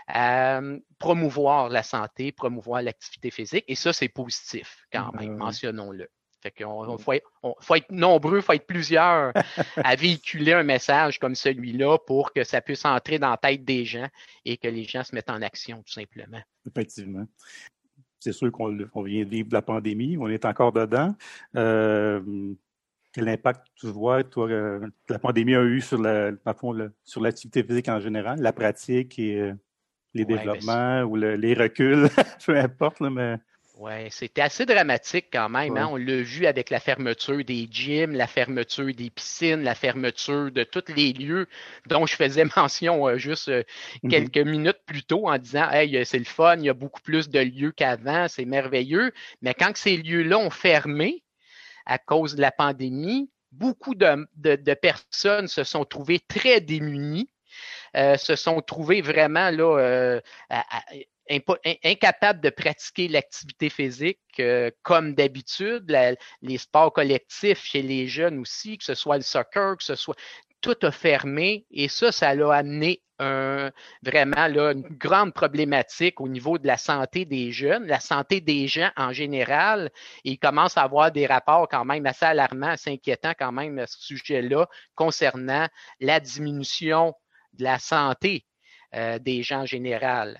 à 0.07 0.59
euh, 0.59 0.79
promouvoir 0.99 1.67
la 1.69 1.83
santé, 1.83 2.31
promouvoir 2.31 2.83
l'activité 2.83 3.31
physique, 3.31 3.65
et 3.67 3.75
ça, 3.75 3.91
c'est 3.91 4.07
positif 4.07 4.85
quand 4.93 5.11
même, 5.13 5.35
mentionnons-le. 5.35 6.07
Fait 6.41 6.51
qu'on 6.51 6.97
faut, 6.97 7.13
faut, 7.59 7.75
être 7.75 7.91
nombreux, 7.91 8.37
il 8.37 8.41
faut 8.41 8.53
être 8.53 8.65
plusieurs 8.65 9.31
à 9.83 9.95
véhiculer 9.95 10.53
un 10.53 10.63
message 10.63 11.19
comme 11.19 11.35
celui-là 11.35 11.97
pour 11.99 12.33
que 12.33 12.43
ça 12.43 12.61
puisse 12.61 12.85
entrer 12.85 13.19
dans 13.19 13.29
la 13.29 13.37
tête 13.37 13.63
des 13.63 13.85
gens 13.85 14.07
et 14.45 14.57
que 14.57 14.67
les 14.67 14.83
gens 14.83 15.03
se 15.03 15.13
mettent 15.13 15.29
en 15.29 15.41
action, 15.41 15.83
tout 15.83 15.93
simplement. 15.93 16.41
Effectivement 16.67 17.25
c'est 18.21 18.31
sûr 18.31 18.51
qu'on 18.51 18.69
vient 19.03 19.25
de 19.25 19.29
vivre 19.29 19.49
de 19.49 19.53
la 19.53 19.61
pandémie, 19.61 20.15
on 20.17 20.29
est 20.29 20.45
encore 20.45 20.71
dedans. 20.71 21.15
Euh, 21.55 22.21
quel 23.11 23.27
impact 23.27 23.65
tu 23.75 23.87
vois, 23.87 24.23
toi, 24.23 24.47
euh, 24.47 24.87
la 25.09 25.19
pandémie 25.19 25.55
a 25.55 25.63
eu 25.63 25.81
sur 25.81 25.99
la, 25.99 26.31
sur 27.03 27.21
l'activité 27.21 27.63
physique 27.63 27.89
en 27.89 27.99
général, 27.99 28.39
la 28.39 28.53
pratique 28.53 29.17
et 29.19 29.41
euh, 29.41 29.53
les 30.13 30.23
ben, 30.23 30.37
développements 30.37 31.01
ou 31.01 31.15
les 31.15 31.53
reculs, 31.55 32.07
peu 32.45 32.57
importe, 32.57 33.01
mais 33.01 33.37
oui, 33.77 34.11
c'était 34.11 34.41
assez 34.41 34.65
dramatique 34.65 35.27
quand 35.31 35.49
même. 35.49 35.77
Hein. 35.77 35.87
On 35.91 35.95
l'a 35.95 36.21
vu 36.21 36.45
avec 36.45 36.69
la 36.69 36.79
fermeture 36.79 37.43
des 37.43 37.67
gyms, 37.69 38.13
la 38.13 38.27
fermeture 38.27 38.93
des 38.93 39.09
piscines, 39.09 39.63
la 39.63 39.75
fermeture 39.75 40.51
de 40.51 40.63
tous 40.63 40.93
les 40.95 41.13
lieux 41.13 41.47
dont 41.87 42.05
je 42.05 42.15
faisais 42.15 42.45
mention 42.55 43.07
euh, 43.07 43.17
juste 43.17 43.49
euh, 43.49 43.63
mm-hmm. 44.03 44.09
quelques 44.09 44.47
minutes 44.47 44.79
plus 44.85 45.03
tôt 45.03 45.27
en 45.27 45.37
disant 45.37 45.69
Hey, 45.71 45.97
euh, 45.97 46.03
c'est 46.03 46.19
le 46.19 46.25
fun, 46.25 46.57
il 46.57 46.65
y 46.65 46.69
a 46.69 46.73
beaucoup 46.73 47.01
plus 47.01 47.29
de 47.29 47.39
lieux 47.39 47.71
qu'avant, 47.71 48.27
c'est 48.27 48.45
merveilleux. 48.45 49.11
Mais 49.41 49.53
quand 49.53 49.75
ces 49.75 49.97
lieux-là 49.97 50.37
ont 50.37 50.49
fermé, 50.49 51.23
à 51.85 51.97
cause 51.97 52.35
de 52.35 52.41
la 52.41 52.51
pandémie. 52.51 53.29
Beaucoup 53.51 53.95
de, 53.95 54.73
personnes 54.75 55.47
se 55.47 55.63
sont 55.63 55.83
trouvées 55.83 56.19
très 56.19 56.61
démunies, 56.61 57.29
euh, 57.97 58.15
se 58.15 58.37
sont 58.37 58.61
trouvées 58.61 59.01
vraiment 59.01 59.49
là, 59.49 59.77
euh, 59.77 60.21
incapables 61.83 62.41
de 62.41 62.49
pratiquer 62.49 63.07
l'activité 63.07 63.69
physique 63.69 64.19
euh, 64.39 64.71
comme 64.83 65.13
d'habitude, 65.13 65.95
les 66.41 66.57
sports 66.57 66.93
collectifs 66.93 67.63
chez 67.63 67.81
les 67.81 68.07
jeunes 68.07 68.39
aussi, 68.39 68.77
que 68.77 68.83
ce 68.83 68.95
soit 68.95 69.17
le 69.17 69.23
soccer, 69.23 69.77
que 69.77 69.83
ce 69.83 69.95
soit 69.95 70.15
tout 70.61 70.77
a 70.83 70.91
fermé 70.91 71.65
et 71.71 71.87
ça, 71.87 72.11
ça 72.11 72.35
l'a 72.35 72.53
amené 72.53 73.01
un, 73.19 73.71
vraiment 74.03 74.45
une 74.47 74.81
grande 74.81 75.33
problématique 75.33 76.21
au 76.21 76.27
niveau 76.27 76.57
de 76.57 76.67
la 76.67 76.77
santé 76.77 77.25
des 77.25 77.51
jeunes, 77.51 77.85
la 77.85 77.99
santé 77.99 78.41
des 78.41 78.67
gens 78.67 78.89
en 78.95 79.13
général. 79.13 79.91
Et 80.23 80.31
il 80.31 80.39
commence 80.39 80.77
à 80.77 80.83
avoir 80.83 81.11
des 81.11 81.27
rapports 81.27 81.67
quand 81.67 81.85
même 81.85 82.05
assez 82.05 82.25
alarmants, 82.25 82.67
assez 82.67 82.91
inquiétants 82.91 83.33
quand 83.37 83.51
même 83.51 83.79
à 83.79 83.87
ce 83.87 84.01
sujet-là 84.01 84.67
concernant 84.95 85.67
la 85.99 86.19
diminution 86.19 87.13
de 87.53 87.63
la 87.63 87.79
santé 87.79 88.45
euh, 88.95 89.19
des 89.19 89.43
gens 89.43 89.61
en 89.61 89.65
général. 89.65 90.37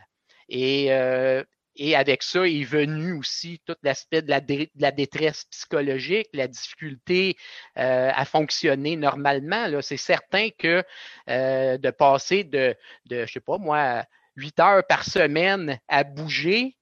Et 0.52 0.92
euh, 0.92 1.44
et 1.76 1.96
avec 1.96 2.22
ça 2.22 2.48
est 2.48 2.64
venu 2.64 3.14
aussi 3.14 3.62
tout 3.66 3.76
l'aspect 3.82 4.22
de 4.22 4.30
la, 4.30 4.92
détresse 4.92 5.46
psychologique, 5.46 6.28
la 6.34 6.48
difficulté 6.48 7.38
euh, 7.78 8.12
à 8.14 8.26
fonctionner 8.26 8.98
normalement. 8.98 9.68
C'est 9.82 9.98
certain 9.98 10.50
que 10.50 10.84
euh, 11.30 11.78
de 11.78 11.90
passer 11.92 12.44
de, 12.44 12.76
de, 13.06 13.26
je 13.26 13.32
sais 13.32 13.40
pas 13.40 13.58
moi, 13.58 14.04
huit 14.36 14.60
heures 14.60 14.86
par 14.86 15.06
semaine 15.06 15.80
à 15.88 16.04
bouger 16.04 16.76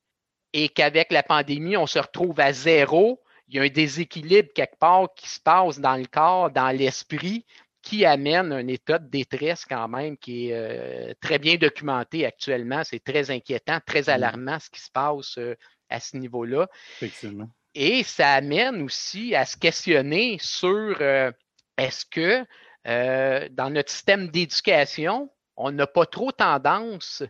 et 0.54 0.70
qu'avec 0.70 1.12
la 1.12 1.22
pandémie, 1.22 1.78
on 1.78 1.88
se 1.88 2.00
retrouve 2.00 2.40
à 2.40 2.52
zéro, 2.52 3.22
il 3.48 3.56
y 3.56 3.60
a 3.60 3.64
un 3.64 3.70
déséquilibre 3.70 4.50
quelque 4.56 4.78
part 4.80 5.14
qui 5.16 5.30
se 5.30 5.40
passe 5.40 5.80
dans 5.80 5.96
le 5.96 6.08
corps, 6.08 6.50
dans 6.50 6.76
l'esprit, 6.76 7.46
qui 7.90 8.06
amène 8.06 8.54
un 8.54 8.68
état 8.68 9.00
de 9.00 9.10
détresse 9.10 9.66
quand 9.66 9.88
même 9.88 10.16
qui 10.16 10.50
est 10.50 10.54
euh, 10.54 11.14
très 11.20 11.40
bien 11.40 11.56
documenté 11.56 12.24
actuellement. 12.24 12.84
C'est 12.84 13.04
très 13.04 13.32
inquiétant, 13.32 13.80
très 13.84 14.04
mmh. 14.04 14.10
alarmant 14.10 14.60
ce 14.60 14.70
qui 14.70 14.80
se 14.80 14.92
passe 14.92 15.40
euh, 15.40 15.56
à 15.90 16.00
ce 16.00 16.16
niveau-là. 16.16 16.68
Effectivement. 16.98 17.50
Et 17.74 18.04
ça 18.04 18.34
amène 18.34 18.84
aussi 18.84 19.34
à 19.34 19.44
se 19.46 19.58
questionner 19.58 20.38
sur 20.40 20.98
euh, 21.02 21.32
est-ce 21.78 22.06
que 22.06 22.46
dans 22.86 23.72
notre 23.72 23.92
système 23.92 24.30
d'éducation, 24.30 25.30
on 25.58 25.72
n'a 25.72 25.86
pas 25.86 26.06
trop 26.06 26.32
tendance 26.32 27.24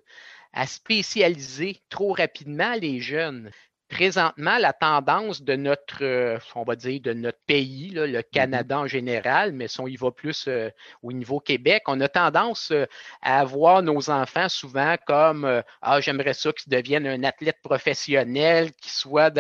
à 0.54 0.68
spécialiser 0.68 1.82
trop 1.90 2.14
rapidement 2.14 2.74
les 2.76 3.00
jeunes? 3.00 3.52
Présentement, 3.90 4.58
la 4.60 4.72
tendance 4.72 5.42
de 5.42 5.56
notre, 5.56 6.04
euh, 6.04 6.38
on 6.56 6.64
va 6.64 6.76
dire, 6.76 7.02
de 7.02 7.12
notre 7.12 7.40
pays, 7.48 7.90
le 7.90 8.08
mm-hmm. 8.08 8.24
Canada 8.32 8.80
en 8.80 8.88
général, 8.88 9.52
mais 9.52 9.68
si 9.68 9.80
on 9.82 9.88
y 9.88 9.96
va 9.96 10.12
plus 10.12 10.46
euh, 10.48 10.70
au 11.02 11.12
niveau 11.12 11.40
Québec, 11.40 11.84
on 11.88 12.00
a 12.00 12.08
tendance 12.08 12.72
euh, 12.72 12.86
à 13.22 13.44
voir 13.44 13.82
nos 13.82 14.10
enfants 14.10 14.48
souvent 14.48 14.96
comme 15.08 15.64
Ah, 15.82 16.00
j'aimerais 16.02 16.34
ça 16.34 16.54
qu'ils 16.54 16.72
deviennent 16.72 17.08
un 17.08 17.24
athlète 17.24 17.58
professionnel, 17.64 18.72
qui 18.74 18.92
soit 18.92 19.34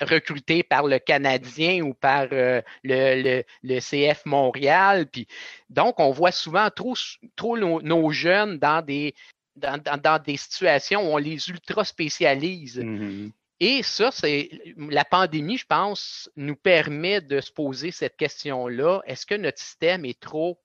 recruté 0.00 0.62
par 0.62 0.86
le 0.86 0.98
Canadien 0.98 1.82
ou 1.82 1.94
par 1.94 2.26
le, 2.30 2.62
le, 2.84 3.80
CF 3.80 4.26
Montréal. 4.26 5.06
Puis, 5.06 5.26
donc, 5.70 5.98
on 6.00 6.10
voit 6.10 6.32
souvent 6.32 6.68
trop, 6.70 6.94
trop 7.34 7.56
nos, 7.56 8.10
jeunes 8.10 8.58
dans 8.58 8.84
des, 8.84 9.14
dans, 9.56 9.80
dans, 9.80 10.22
des 10.22 10.36
situations 10.36 11.00
où 11.00 11.14
on 11.14 11.16
les 11.16 11.48
ultra 11.48 11.84
spécialise. 11.84 12.78
Mm-hmm. 12.78 13.30
Et 13.60 13.82
ça, 13.82 14.10
c'est 14.10 14.50
la 14.76 15.04
pandémie, 15.04 15.56
je 15.56 15.66
pense, 15.66 16.30
nous 16.36 16.56
permet 16.56 17.20
de 17.20 17.40
se 17.40 17.50
poser 17.50 17.90
cette 17.90 18.16
question-là. 18.16 19.00
Est-ce 19.06 19.24
que 19.24 19.34
notre 19.34 19.58
système 19.58 20.04
est 20.04 20.20
trop 20.20 20.60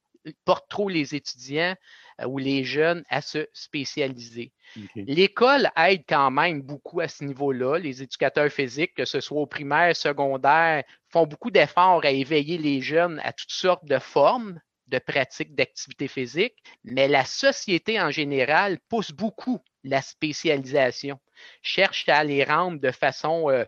porte 0.45 0.69
trop 0.69 0.89
les 0.89 1.15
étudiants 1.15 1.75
euh, 2.19 2.25
ou 2.25 2.37
les 2.37 2.63
jeunes 2.63 3.03
à 3.09 3.21
se 3.21 3.47
spécialiser? 3.53 4.51
L'école 4.95 5.69
aide 5.75 6.03
quand 6.07 6.31
même 6.31 6.61
beaucoup 6.61 6.99
à 6.99 7.07
ce 7.07 7.23
niveau-là. 7.23 7.77
Les 7.77 8.03
éducateurs 8.03 8.51
physiques, 8.51 8.93
que 8.93 9.05
ce 9.05 9.19
soit 9.19 9.41
au 9.41 9.47
primaire, 9.47 9.95
secondaire, 9.95 10.83
font 11.09 11.25
beaucoup 11.25 11.51
d'efforts 11.51 12.05
à 12.05 12.11
éveiller 12.11 12.57
les 12.57 12.81
jeunes 12.81 13.19
à 13.23 13.33
toutes 13.33 13.51
sortes 13.51 13.85
de 13.85 13.99
formes 13.99 14.59
de 14.91 14.99
pratiques 14.99 15.55
d'activité 15.55 16.07
physique, 16.07 16.55
mais 16.83 17.07
la 17.07 17.25
société 17.25 17.99
en 17.99 18.11
général 18.11 18.77
pousse 18.89 19.11
beaucoup 19.11 19.59
la 19.83 20.01
spécialisation, 20.01 21.19
cherche 21.63 22.07
à 22.07 22.23
les 22.23 22.43
rendre 22.43 22.79
de 22.79 22.91
façon 22.91 23.49
euh, 23.49 23.65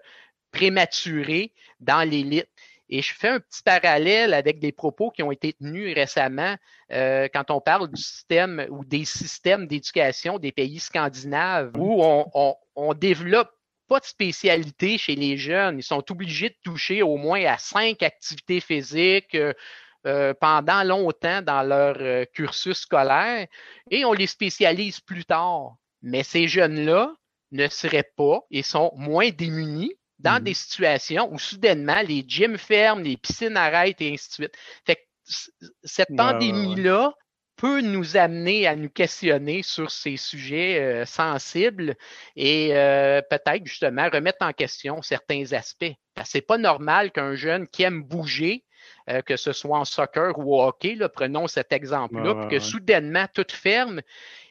prématurée 0.52 1.54
dans 1.80 2.08
l'élite. 2.08 2.50
Et 2.90 3.02
je 3.02 3.14
fais 3.14 3.30
un 3.30 3.40
petit 3.40 3.64
parallèle 3.64 4.34
avec 4.34 4.60
des 4.60 4.72
propos 4.72 5.10
qui 5.10 5.24
ont 5.24 5.32
été 5.32 5.54
tenus 5.54 5.96
récemment 5.96 6.56
euh, 6.92 7.28
quand 7.34 7.50
on 7.50 7.62
parle 7.62 7.90
du 7.90 8.00
système 8.00 8.68
ou 8.70 8.86
des 8.86 9.06
systèmes 9.06 9.66
d'éducation 9.66 10.38
des 10.38 10.52
pays 10.52 10.80
scandinaves 10.80 11.72
où 11.78 12.04
on, 12.04 12.56
on, 12.76 12.94
développe 12.94 13.50
pas 13.88 14.00
de 14.00 14.06
spécialité 14.06 14.98
chez 14.98 15.16
les 15.16 15.38
jeunes. 15.38 15.80
Ils 15.80 15.84
sont 15.84 16.04
obligés 16.12 16.50
de 16.50 16.58
toucher 16.64 17.02
au 17.02 17.18
moins 17.18 17.44
à 17.46 17.58
cinq 17.58 18.04
activités 18.04 18.60
physiques, 18.60 19.36
euh, 20.06 20.34
pendant 20.34 20.84
longtemps 20.84 21.42
dans 21.42 21.64
leur 21.64 21.96
euh, 22.02 22.26
cursus 22.34 22.80
scolaire 22.80 23.48
et 23.90 24.04
on 24.04 24.12
les 24.12 24.28
spécialise 24.28 25.00
plus 25.00 25.24
tard. 25.24 25.76
Mais 26.02 26.24
ces 26.24 26.50
jeunes-là 26.50 27.14
ne 27.52 27.70
seraient 27.70 28.12
pas 28.18 28.42
et 28.52 28.64
sont 28.64 28.92
moins 28.98 29.30
démunis 29.30 29.94
dans 30.20 30.42
mmh 30.42 30.44
des 30.44 30.54
situations 30.54 31.32
où 31.32 31.40
soudainement 31.40 32.02
les 32.06 32.26
gyms 32.28 32.58
ferment, 32.58 33.02
les 33.02 33.16
piscines 33.16 33.56
arrêtent 33.56 34.02
et 34.02 34.14
ainsi 34.14 34.28
de 34.28 34.34
suite. 34.34 34.58
Fait 34.86 34.96
que 34.96 35.02
cette 35.86 36.14
pandémie-là 36.18 37.14
peut 37.56 37.80
nous 37.80 38.18
amener 38.18 38.68
à 38.68 38.76
nous 38.76 38.90
questionner 38.90 39.64
sur 39.64 39.90
ces 39.90 40.18
sujets 40.18 40.82
euh, 40.82 41.06
sensibles 41.06 41.96
et 42.36 42.72
peut-être 43.30 43.66
justement 43.66 44.10
remettre 44.12 44.46
en 44.46 44.52
question 44.52 45.02
certains 45.02 45.54
aspects. 45.54 45.94
Parce 46.14 46.28
que 46.28 46.32
c'est 46.34 46.42
pas 46.42 46.58
normal 46.58 47.12
qu'un 47.12 47.36
jeune 47.36 47.70
qui 47.70 47.84
aime 47.84 48.04
bouger 48.04 48.66
euh, 49.10 49.22
que 49.22 49.36
ce 49.36 49.52
soit 49.52 49.80
en 49.80 49.86
soccer 49.86 50.38
ou 50.38 50.56
au 50.56 50.64
hockey, 50.64 50.98
prenons 51.14 51.48
cet 51.48 51.74
exemple-là, 51.74 52.48
que 52.50 52.60
soudainement, 52.60 53.26
tout 53.34 53.46
ferme, 53.50 54.02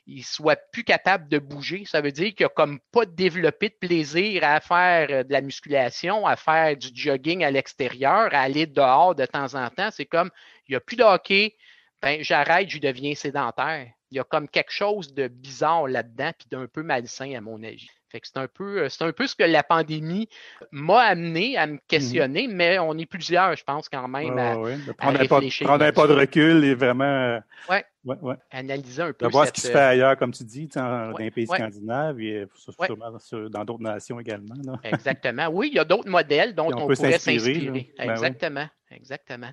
il 0.07 0.25
soit 0.25 0.57
plus 0.73 0.85
capable 0.85 1.29
de 1.29 1.39
bouger. 1.39 1.85
Ça 1.87 2.01
veut 2.01 2.13
dire 2.13 2.35
qu'il 2.35 2.45
n'a 2.45 2.51
comme 2.51 2.81
pas 2.91 3.07
développé 3.07 3.69
de 3.69 3.75
plaisir 3.75 4.45
à 4.45 4.61
faire 4.61 5.09
euh, 5.11 5.23
de 5.23 5.33
la 5.33 5.41
musculation, 5.41 6.27
à 6.27 6.37
faire 6.37 6.77
du 6.77 6.89
jogging 6.95 7.45
à 7.45 7.51
l'extérieur, 7.51 8.29
à 8.33 8.41
aller 8.41 8.67
dehors 8.67 9.15
de 9.15 9.25
temps 9.25 9.55
en 9.55 9.71
temps. 9.71 9.91
C'est 9.91 10.07
comme, 10.07 10.31
il 10.69 10.73
n'y 10.73 10.77
a 10.77 10.81
plus 10.81 10.97
de 10.97 11.05
hockey, 11.05 11.57
ben, 12.03 12.23
j'arrête, 12.23 12.69
je 12.69 12.79
deviens 12.79 13.15
sédentaire. 13.15 13.87
Il 14.11 14.17
y 14.17 14.21
a 14.21 14.25
comme 14.25 14.49
quelque 14.49 14.73
chose 14.73 15.15
de 15.15 15.29
bizarre 15.29 15.87
là-dedans, 15.87 16.33
puis 16.39 16.49
d'un 16.51 16.67
peu 16.67 16.83
malsain 16.83 17.33
à 17.35 17.41
mon 17.41 17.63
avis 17.63 17.89
c'est 18.23 18.37
un 18.37 18.49
peu, 18.49 18.83
euh, 18.83 18.89
c'est 18.89 19.05
un 19.05 19.13
peu 19.13 19.27
ce 19.27 19.35
que 19.35 19.45
la 19.45 19.63
pandémie 19.63 20.29
m'a 20.71 21.01
amené 21.01 21.57
à 21.57 21.67
me 21.67 21.75
mmh 21.75 21.79
questionner, 21.89 22.49
mais 22.49 22.79
on 22.79 22.97
est 22.97 23.07
plusieurs, 23.07 23.57
je 23.57 23.65
pense, 23.65 23.89
quand 23.89 24.09
même, 24.09 24.39
à, 24.39 24.55
Prendre, 24.97 25.19
réfléchir. 25.19 25.67
Pas, 25.67 25.71
prendre 25.71 25.85
un 25.85 25.93
pas 25.93 26.07
de 26.07 26.13
recul 26.15 26.65
et 26.65 26.75
vraiment 26.75 27.05
euh, 27.05 27.41
ouais. 27.71 27.85
Ouais, 28.05 28.35
analyser 28.51 29.03
un 29.03 29.13
peu. 29.13 29.27
De 29.27 29.31
voir 29.31 29.47
ce 29.47 29.53
qui 29.53 29.61
se 29.61 29.71
fait 29.71 29.79
ailleurs, 29.79 30.17
comme 30.17 30.33
tu 30.33 30.43
dis, 30.43 30.67
dans 30.67 31.17
les 31.17 31.31
pays 31.31 31.47
scandinaves 31.47 32.21
et 32.21 32.47
sûrement 32.85 33.17
dans 33.49 33.65
d'autres 33.65 33.83
nations 33.83 34.19
également. 34.19 34.57
Exactement. 34.83 35.49
Oui, 35.53 35.69
il 35.73 35.77
y 35.77 35.79
a 35.79 35.85
d'autres 35.85 36.09
modèles 36.09 36.55
dont 36.55 36.67
on, 36.73 36.89
pourrait 36.89 36.97
s'inspirer. 36.97 37.93
Ben 37.97 38.69
exactement. 38.91 39.53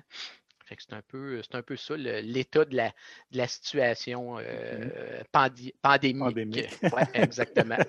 C'est 0.78 0.92
un 0.94 1.02
peu, 1.02 1.40
c'est 1.42 1.56
un 1.56 1.62
peu 1.62 1.76
ça 1.76 1.96
l'état 1.96 2.64
de 2.64 2.76
la, 2.76 2.88
de 3.32 3.38
la 3.38 3.48
situation 3.48 4.38
euh, 4.38 5.22
pandémique. 5.82 6.68
exactement. 7.14 7.76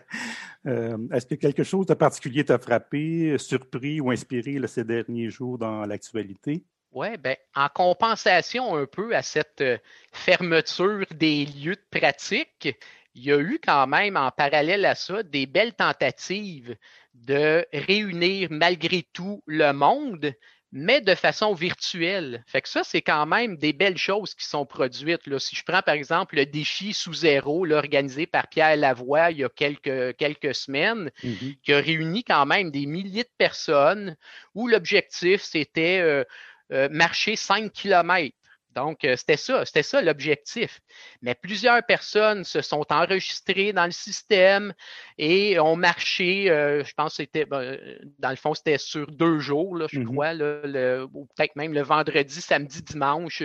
Euh, 0.68 0.96
est-ce 1.12 1.26
que 1.26 1.34
quelque 1.34 1.64
chose 1.64 1.88
de 1.88 1.96
particulier 1.96 2.46
t'a 2.46 2.60
frappé, 2.60 3.36
surpris 3.40 4.00
ou 4.00 4.12
inspiré 4.12 4.60
ces 4.68 4.84
derniers 4.84 5.32
jours 5.32 5.58
dans 5.58 5.88
l'actualité? 5.88 6.64
Oui, 6.92 7.18
ben, 7.18 7.36
en 7.56 7.68
compensation 7.68 8.76
un 8.76 8.86
peu 8.86 9.16
à 9.16 9.24
cette 9.24 9.62
euh, 9.62 9.80
fermeture 10.12 11.06
des 11.16 11.46
lieux 11.46 11.76
de 11.76 12.00
pratique, 12.00 12.78
il 13.16 13.24
y 13.24 13.32
a 13.32 13.40
eu 13.40 13.60
quand 13.64 13.88
même 13.88 14.18
en 14.18 14.30
parallèle 14.30 14.86
à 14.86 14.94
ça 14.94 15.24
des 15.24 15.46
belles 15.46 15.74
tentatives 15.74 16.76
de 17.14 17.66
réunir 17.74 18.50
malgré 18.52 19.04
tout 19.14 19.42
le 19.46 19.72
monde, 19.72 20.34
mais 20.72 21.02
de 21.02 21.16
façon 21.16 21.54
virtuelle. 21.54 22.44
Fait 22.48 22.62
que 22.62 22.70
ça, 22.70 22.84
c'est 22.84 23.02
quand 23.02 23.26
même 23.26 23.58
des 23.58 23.74
belles 23.74 23.98
choses 23.98 24.34
qui 24.34 24.46
sont 24.46 24.66
produites. 24.66 25.28
Là. 25.28 25.40
Si 25.40 25.56
je 25.56 25.64
prends 25.66 25.82
par 25.82 25.96
exemple 25.96 26.36
le 26.36 26.46
défi 26.46 26.94
sous 26.94 27.14
zéro, 27.14 27.66
là, 27.66 27.78
organisé 27.78 28.26
par 28.26 28.48
Pierre 28.48 28.78
Lavoie 28.78 29.32
il 29.32 29.40
y 29.40 29.44
a 29.44 29.50
quelques, 29.50 30.16
quelques 30.16 30.56
semaines, 30.56 31.12
mm-hmm. 31.24 31.58
qui 31.62 31.74
a 31.74 31.80
réuni 31.80 32.24
quand 32.24 32.46
même 32.46 32.72
des 32.72 32.86
milliers 32.86 33.24
de 33.24 33.34
personnes, 33.38 34.16
où 34.56 34.68
l'objectif, 34.68 35.42
c'était 35.42 36.00
euh, 36.00 36.24
euh, 36.72 36.88
marcher 36.90 37.36
5 37.36 37.72
kilomètres 37.72 38.36
Donc, 38.76 39.04
euh, 39.04 39.16
c'était 39.16 39.38
ça, 39.38 39.66
c'était 39.66 39.84
ça 39.84 40.02
l'objectif. 40.02 40.80
Mais 41.22 41.36
plusieurs 41.36 41.84
personnes 41.86 42.44
se 42.44 42.62
sont 42.62 42.86
enregistrées 42.90 43.74
dans 43.74 43.86
le 43.86 43.92
système 43.92 44.74
et 45.18 45.60
ont 45.60 45.76
marché, 45.76 46.50
euh, 46.50 46.84
je 46.84 46.94
pense 46.94 47.12
que 47.12 47.24
c'était, 47.24 47.46
ben, 47.46 47.78
dans 48.20 48.30
le 48.30 48.36
fond, 48.36 48.54
c'était 48.54 48.78
sur 48.78 49.08
deux 49.12 49.40
jours, 49.40 49.76
là, 49.76 49.88
je 49.92 50.00
mm-hmm. 50.00 50.12
crois, 50.12 50.34
le, 50.34 51.08
ou 51.14 51.28
peut-être 51.36 51.56
même 51.56 51.74
le 51.74 51.82
vendredi, 51.82 52.42
samedi, 52.42 52.82
dimanche, 52.82 53.44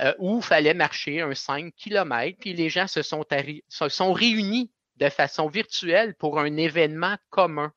euh, 0.00 0.14
où 0.18 0.38
il 0.38 0.44
fallait 0.44 0.74
marcher 0.74 1.20
un 1.20 1.34
5 1.34 1.74
km. 1.76 2.38
Puis 2.40 2.54
les 2.54 2.68
gens 2.68 2.86
se 2.86 3.02
sont, 3.02 3.24
se 3.68 3.88
sont 3.88 4.12
réunis 4.12 4.70
de 4.96 5.08
façon 5.08 5.48
virtuelle 5.48 6.14
pour 6.14 6.38
un 6.38 6.56
événement 6.56 7.16
commun. 7.30 7.72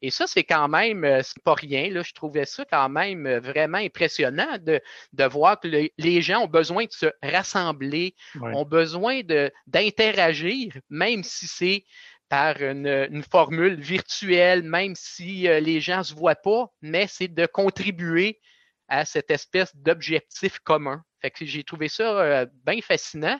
Et 0.00 0.10
ça, 0.10 0.26
c'est 0.26 0.44
quand 0.44 0.68
même, 0.68 1.04
euh, 1.04 1.22
c'est 1.22 1.42
pas 1.42 1.54
rien. 1.54 1.90
Là, 1.90 2.02
je 2.02 2.12
trouvais 2.12 2.44
ça 2.44 2.64
quand 2.64 2.88
même 2.88 3.26
euh, 3.26 3.40
vraiment 3.40 3.78
impressionnant 3.78 4.58
de, 4.60 4.80
de 5.12 5.24
voir 5.24 5.58
que 5.58 5.68
les 5.68 6.22
gens 6.22 6.42
ont 6.42 6.48
besoin 6.48 6.84
de 6.84 6.92
se 6.92 7.06
rassembler, 7.22 8.14
ont 8.40 8.64
besoin 8.64 9.22
d'interagir, 9.66 10.72
même 10.88 11.24
si 11.24 11.46
c'est 11.46 11.84
par 12.28 12.60
une, 12.62 12.86
une, 12.86 13.22
formule 13.22 13.80
virtuelle, 13.80 14.62
même 14.62 14.94
si 14.94 15.48
euh, 15.48 15.60
les 15.60 15.80
gens 15.80 15.98
ne 15.98 16.02
se 16.02 16.14
voient 16.14 16.34
pas, 16.34 16.66
mais 16.82 17.06
c'est 17.08 17.28
de 17.28 17.46
contribuer 17.46 18.38
à 18.86 19.04
cette 19.04 19.30
espèce 19.30 19.74
d'objectif 19.74 20.58
commun. 20.60 21.02
Fait 21.20 21.30
que 21.30 21.44
j'ai 21.44 21.64
trouvé 21.64 21.88
ça 21.88 22.46
bien 22.64 22.80
fascinant. 22.80 23.38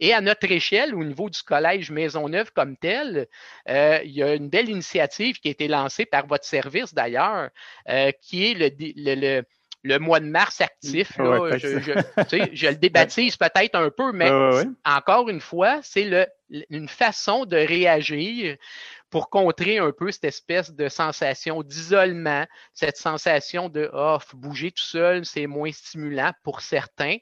Et 0.00 0.12
à 0.12 0.20
notre 0.20 0.50
échelle, 0.50 0.94
au 0.94 1.04
niveau 1.04 1.30
du 1.30 1.42
collège 1.42 1.90
Maisonneuve 1.90 2.52
comme 2.52 2.76
tel, 2.76 3.26
euh, 3.68 4.00
il 4.04 4.12
y 4.12 4.22
a 4.22 4.34
une 4.34 4.48
belle 4.48 4.68
initiative 4.68 5.38
qui 5.40 5.48
a 5.48 5.50
été 5.50 5.68
lancée 5.68 6.06
par 6.06 6.26
votre 6.26 6.44
service 6.44 6.94
d'ailleurs, 6.94 7.50
euh, 7.88 8.10
qui 8.20 8.50
est 8.50 8.54
le, 8.54 8.70
le, 8.78 9.42
le, 9.82 9.98
mois 9.98 10.20
de 10.20 10.26
mars 10.26 10.60
actif. 10.60 11.12
je, 11.16 11.58
je, 11.58 12.48
je, 12.52 12.66
le 12.66 12.74
débaptise 12.76 13.36
peut-être 13.36 13.74
un 13.74 13.90
peu, 13.90 14.12
mais 14.12 14.30
encore 14.84 15.28
une 15.28 15.40
fois, 15.40 15.80
c'est 15.82 16.04
le, 16.04 16.26
une 16.70 16.88
façon 16.88 17.44
de 17.44 17.56
réagir 17.56 18.56
pour 19.10 19.30
contrer 19.30 19.78
un 19.78 19.92
peu 19.92 20.10
cette 20.10 20.24
espèce 20.24 20.72
de 20.72 20.88
sensation 20.88 21.62
d'isolement, 21.62 22.44
cette 22.74 22.96
sensation 22.96 23.68
de 23.68 23.88
oh, 23.92 24.18
bouger 24.34 24.72
tout 24.72 24.82
seul, 24.82 25.24
c'est 25.24 25.46
moins 25.46 25.72
stimulant 25.72 26.32
pour 26.42 26.60
certains. 26.60 27.16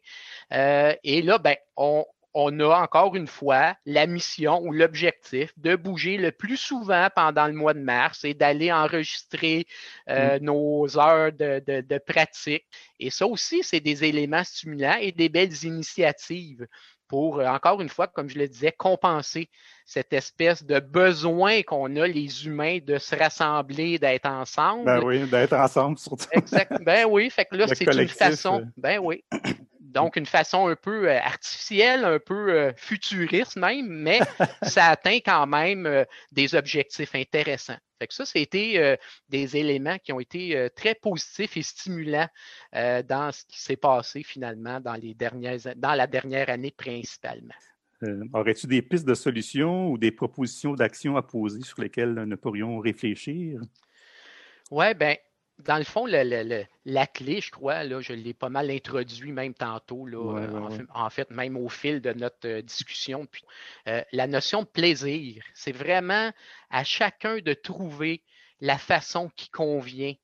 Euh, 0.53 0.95
et 1.05 1.23
là, 1.23 1.39
ben, 1.39 1.57
on, 1.77 2.05
on 2.35 2.59
a 2.61 2.83
encore 2.83 3.15
une 3.15 3.29
fois 3.29 3.77
la 3.87 4.07
mission 4.07 4.61
ou 4.61 4.73
l'objectif 4.73 5.53
de 5.57 5.77
bouger 5.77 6.17
le 6.17 6.33
plus 6.33 6.57
souvent 6.57 7.09
pendant 7.15 7.47
le 7.47 7.53
mois 7.53 7.75
de 7.75 7.81
mars 7.81 8.25
et 8.25 8.35
d'aller 8.35 8.73
enregistrer 8.73 9.67
euh, 10.11 10.39
mm. 10.39 10.43
nos 10.43 10.99
heures 10.99 11.33
de, 11.33 11.63
de, 11.65 11.99
pratique. 11.99 12.67
Et 12.99 13.11
ça 13.11 13.27
aussi, 13.27 13.63
c'est 13.63 13.81
des 13.81 14.05
éléments 14.05 14.43
stimulants 14.43 14.97
et 15.01 15.13
des 15.13 15.29
belles 15.29 15.65
initiatives 15.65 16.67
pour, 17.07 17.39
euh, 17.39 17.47
encore 17.47 17.81
une 17.81 17.89
fois, 17.89 18.09
comme 18.09 18.29
je 18.29 18.39
le 18.39 18.49
disais, 18.49 18.73
compenser 18.73 19.49
cette 19.87 20.13
espèce 20.13 20.65
de 20.65 20.81
besoin 20.81 21.63
qu'on 21.63 21.95
a, 21.97 22.07
les 22.09 22.47
humains, 22.47 22.79
de 22.85 22.99
se 22.99 23.15
rassembler, 23.15 23.99
d'être 23.99 24.27
ensemble. 24.27 24.87
Ben 24.87 25.01
oui, 25.05 25.25
d'être 25.29 25.53
ensemble 25.53 25.99
surtout. 25.99 26.27
Exact. 26.33 26.73
Ben 26.83 27.07
oui, 27.09 27.31
fait 27.31 27.45
que 27.45 27.57
là, 27.57 27.67
c'est 27.69 27.85
une 27.85 28.09
façon. 28.09 28.61
Euh. 28.63 28.65
Ben 28.77 28.99
oui. 29.01 29.23
Donc, 29.95 30.17
une 30.17 30.27
façon 30.27 30.67
un 30.67 30.75
peu 30.75 31.09
euh, 31.09 31.19
artificielle, 31.21 32.05
un 32.05 32.19
peu 32.19 32.53
euh, 32.53 32.73
futuriste 32.77 33.57
même, 33.57 33.87
mais 33.87 34.19
ça 34.63 34.87
atteint 34.87 35.21
quand 35.25 35.47
même 35.47 35.87
euh, 35.87 36.05
des 36.33 36.57
objectifs 36.57 37.15
intéressants. 37.15 37.79
Fait 38.01 38.09
que 38.09 38.15
ça, 38.15 38.27
c'était 38.27 38.99
des 39.29 39.57
éléments 39.57 39.99
qui 39.99 40.13
ont 40.13 40.19
été 40.19 40.69
très 40.75 40.97
positifs 40.97 41.57
et 41.57 41.63
stimulants 41.63 42.29
dans 42.73 43.31
ce 43.33 43.45
qui 43.45 43.63
s'est 43.63 43.77
passé 43.77 44.25
finalement 44.25 44.81
dans, 44.81 44.95
les 44.95 45.15
dernières, 45.15 45.59
dans 45.77 45.95
la 45.95 46.09
dernière 46.09 46.51
année 46.51 46.75
principalement. 46.77 47.55
Aurais-tu 48.33 48.67
des 48.67 48.83
pistes 48.83 49.07
de 49.07 49.15
solutions 49.15 49.91
ou 49.91 49.97
des 49.97 50.11
propositions 50.11 50.75
d'action 50.75 51.17
à 51.17 51.23
poser 51.23 51.63
sur 51.63 51.81
lesquelles 51.81 52.15
nous 52.15 52.37
pourrions 52.37 52.81
réfléchir? 52.81 53.61
Oui, 54.73 54.93
bien, 54.95 55.15
dans 55.59 55.77
le 55.79 55.85
fond, 55.85 56.07
la 56.07 57.07
clé, 57.07 57.41
je 57.41 57.51
crois, 57.51 57.85
là, 57.85 58.01
je 58.01 58.13
l'ai 58.13 58.35
pas 58.35 58.49
mal 58.49 58.71
introduit 58.71 59.33
même 59.33 59.55
tantôt, 59.55 60.07
là, 60.07 60.47
en, 60.93 61.11
fait, 61.11 61.31
même 61.31 61.57
au 61.57 61.69
fil 61.69 62.01
de 62.01 62.13
notre 62.13 62.49
euh, 62.49 62.63
discussion. 62.63 63.27
Puis, 63.27 63.45
euh, 63.89 64.03
la 64.13 64.27
notion 64.27 64.63
de 64.63 64.67
plaisir, 64.67 65.43
c'est 65.55 65.73
vraiment 65.73 66.33
à 66.71 66.85
chacun 66.85 67.39
de 67.39 67.55
trouver 67.55 68.23
la 68.65 68.79
façon 68.79 69.31
qui 69.37 69.51
convient, 69.51 70.15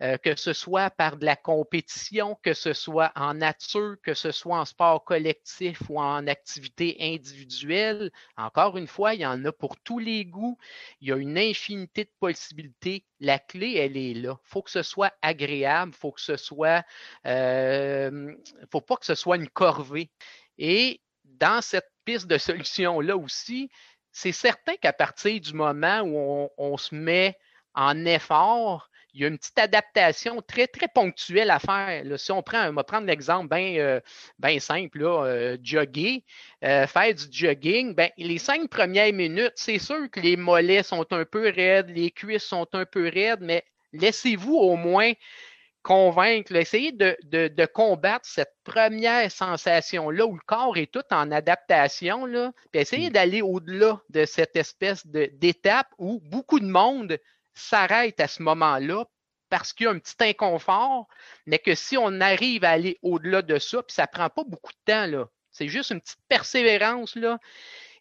euh, 0.00 0.16
que 0.16 0.36
ce 0.36 0.52
soit 0.52 0.90
par 0.90 1.16
de 1.16 1.24
la 1.24 1.34
compétition, 1.34 2.38
que 2.40 2.54
ce 2.54 2.72
soit 2.72 3.10
en 3.16 3.34
nature, 3.34 3.96
que 4.04 4.14
ce 4.14 4.30
soit 4.30 4.60
en 4.60 4.64
sport 4.64 5.02
collectif 5.04 5.80
ou 5.90 5.98
en 5.98 6.28
activité 6.28 6.96
individuelle. 7.00 8.12
Encore 8.36 8.78
une 8.78 8.86
fois, 8.86 9.14
il 9.14 9.22
y 9.22 9.26
en 9.26 9.44
a 9.44 9.50
pour 9.50 9.76
tous 9.76 9.98
les 9.98 10.24
goûts. 10.24 10.56
Il 11.00 11.08
y 11.08 11.12
a 11.12 11.16
une 11.16 11.36
infinité 11.36 12.04
de 12.04 12.12
possibilités. 12.20 13.04
La 13.18 13.40
clé, 13.40 13.74
elle 13.74 13.96
est 13.96 14.14
là. 14.14 14.38
Il 14.40 14.48
faut 14.48 14.62
que 14.62 14.70
ce 14.70 14.84
soit 14.84 15.12
agréable, 15.20 15.90
il 15.92 15.98
faut 15.98 16.12
que 16.12 16.20
ce 16.20 16.36
soit, 16.36 16.84
euh, 17.26 18.32
faut 18.70 18.80
pas 18.80 18.96
que 18.98 19.06
ce 19.06 19.16
soit 19.16 19.34
une 19.34 19.48
corvée. 19.48 20.12
Et 20.58 21.00
dans 21.24 21.60
cette 21.60 21.90
piste 22.04 22.28
de 22.28 22.38
solution-là 22.38 23.16
aussi, 23.16 23.68
c'est 24.12 24.32
certain 24.32 24.76
qu'à 24.76 24.92
partir 24.92 25.40
du 25.40 25.54
moment 25.54 26.02
où 26.02 26.48
on 26.56 26.76
se 26.76 26.94
met 26.94 27.36
en 27.74 28.04
effort, 28.04 28.90
il 29.14 29.22
y 29.22 29.24
a 29.24 29.28
une 29.28 29.38
petite 29.38 29.58
adaptation 29.58 30.40
très, 30.42 30.66
très 30.66 30.88
ponctuelle 30.88 31.50
à 31.50 31.58
faire. 31.58 32.04
Si 32.18 32.32
on 32.32 32.42
prend, 32.42 32.68
on 32.68 32.72
va 32.72 32.84
prendre 32.84 33.06
l'exemple 33.06 33.48
bien 33.48 34.00
ben 34.38 34.60
simple, 34.60 35.00
là, 35.00 35.24
euh, 35.24 35.56
jogger, 35.62 36.24
euh, 36.64 36.86
faire 36.86 37.14
du 37.14 37.24
jogging, 37.30 37.94
ben, 37.94 38.10
les 38.16 38.38
cinq 38.38 38.68
premières 38.70 39.12
minutes, 39.12 39.52
c'est 39.56 39.78
sûr 39.78 40.10
que 40.10 40.20
les 40.20 40.36
mollets 40.36 40.82
sont 40.82 41.06
un 41.12 41.24
peu 41.24 41.50
raides, 41.50 41.90
les 41.90 42.10
cuisses 42.10 42.44
sont 42.44 42.68
un 42.72 42.84
peu 42.84 43.08
raides, 43.08 43.40
mais 43.40 43.64
laissez-vous 43.92 44.54
au 44.54 44.76
moins 44.76 45.12
convaincre, 45.82 46.54
essayez 46.54 46.92
de, 46.92 47.16
de, 47.24 47.66
combattre 47.66 48.26
cette 48.26 48.52
première 48.64 49.32
sensation-là 49.32 50.26
où 50.26 50.34
le 50.34 50.40
corps 50.44 50.76
est 50.76 50.92
tout 50.92 51.02
en 51.10 51.30
adaptation, 51.32 52.26
là, 52.26 52.52
puis 52.70 52.82
essayez 52.82 53.08
mmh. 53.08 53.12
d'aller 53.12 53.42
au-delà 53.42 54.00
de 54.10 54.26
cette 54.26 54.56
espèce 54.56 55.06
d'étape 55.06 55.88
où 55.98 56.20
beaucoup 56.20 56.60
de 56.60 56.66
monde 56.66 57.18
s'arrête 57.54 58.20
à 58.20 58.28
ce 58.28 58.42
moment-là 58.42 59.04
parce 59.48 59.72
qu'il 59.72 59.84
y 59.84 59.88
a 59.88 59.92
un 59.92 59.98
petit 59.98 60.16
inconfort, 60.20 61.08
mais 61.46 61.58
que 61.58 61.74
si 61.74 61.98
on 61.98 62.20
arrive 62.20 62.64
à 62.64 62.70
aller 62.70 62.98
au-delà 63.02 63.42
de 63.42 63.58
ça, 63.58 63.82
puis 63.82 63.94
ça 63.94 64.06
prend 64.06 64.30
pas 64.30 64.44
beaucoup 64.44 64.72
de 64.72 64.92
temps, 64.92 65.06
là. 65.06 65.28
C'est 65.50 65.68
juste 65.68 65.90
une 65.90 66.00
petite 66.00 66.22
persévérance, 66.28 67.16
là. 67.16 67.38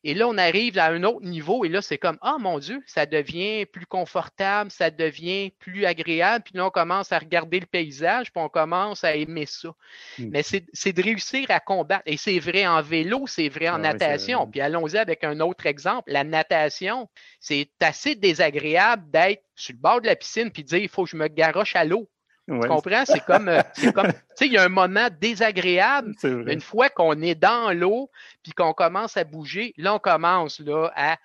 Et 0.03 0.13
là, 0.13 0.27
on 0.27 0.37
arrive 0.37 0.77
à 0.77 0.85
un 0.87 1.03
autre 1.03 1.25
niveau 1.25 1.65
et 1.65 1.69
là, 1.69 1.81
c'est 1.81 1.97
comme, 1.97 2.17
ah 2.21 2.37
mon 2.39 2.59
Dieu, 2.59 2.81
ça 2.85 3.05
devient 3.05 3.65
plus 3.65 3.85
confortable, 3.85 4.71
ça 4.71 4.91
devient 4.91 5.51
plus 5.59 5.85
agréable. 5.85 6.45
Puis 6.45 6.53
là, 6.55 6.67
on 6.67 6.69
commence 6.69 7.11
à 7.11 7.19
regarder 7.19 7.59
le 7.59 7.65
paysage, 7.65 8.31
puis 8.31 8.41
on 8.41 8.47
commence 8.47 9.03
à 9.03 9.15
aimer 9.15 9.45
ça. 9.45 9.69
Hmm. 10.17 10.29
Mais 10.31 10.43
c'est 10.43 10.93
de 10.93 11.03
réussir 11.03 11.45
à 11.49 11.59
combattre. 11.59 12.03
Et 12.05 12.15
c'est 12.15 12.39
vrai 12.39 12.65
en 12.65 12.81
vélo, 12.81 13.27
c'est 13.27 13.49
vrai 13.49 13.67
en 13.67 13.75
ah 13.75 13.93
natation. 13.93 14.47
puis 14.47 14.61
allons-y 14.61 14.97
avec 14.97 15.23
un 15.23 15.39
autre 15.41 15.65
exemple. 15.65 16.11
La 16.11 16.23
natation, 16.23 17.09
c'est 17.41 17.69
assez 17.81 18.15
désagréable 18.15 19.03
d'être 19.11 19.43
sur 19.55 19.73
le 19.73 19.79
bord 19.79 20.01
de 20.01 20.07
la 20.07 20.15
piscine 20.15 20.49
puis 20.49 20.63
dire, 20.63 20.79
il 20.79 20.89
faut 20.89 21.03
que 21.03 21.09
je 21.09 21.17
me 21.17 21.27
garoche 21.27 21.75
à 21.75 21.83
l'eau. 21.83 22.09
Tu 22.49 22.67
comprends? 22.67 23.03
C'est 23.05 23.23
comme, 23.25 23.47
euh, 23.47 23.61
comme 23.93 24.07
tu 24.07 24.19
sais, 24.35 24.45
il 24.47 24.53
y 24.53 24.57
a 24.57 24.63
un 24.63 24.69
moment 24.69 25.07
désagréable. 25.21 26.13
Une 26.23 26.61
fois 26.61 26.89
qu'on 26.89 27.21
est 27.21 27.35
dans 27.35 27.71
l'eau, 27.73 28.09
puis 28.43 28.53
qu'on 28.53 28.73
commence 28.73 29.17
à 29.17 29.23
bouger, 29.23 29.73
là, 29.77 29.95
on 29.95 29.99
commence 29.99 30.59
là, 30.59 30.91
à 30.95 31.17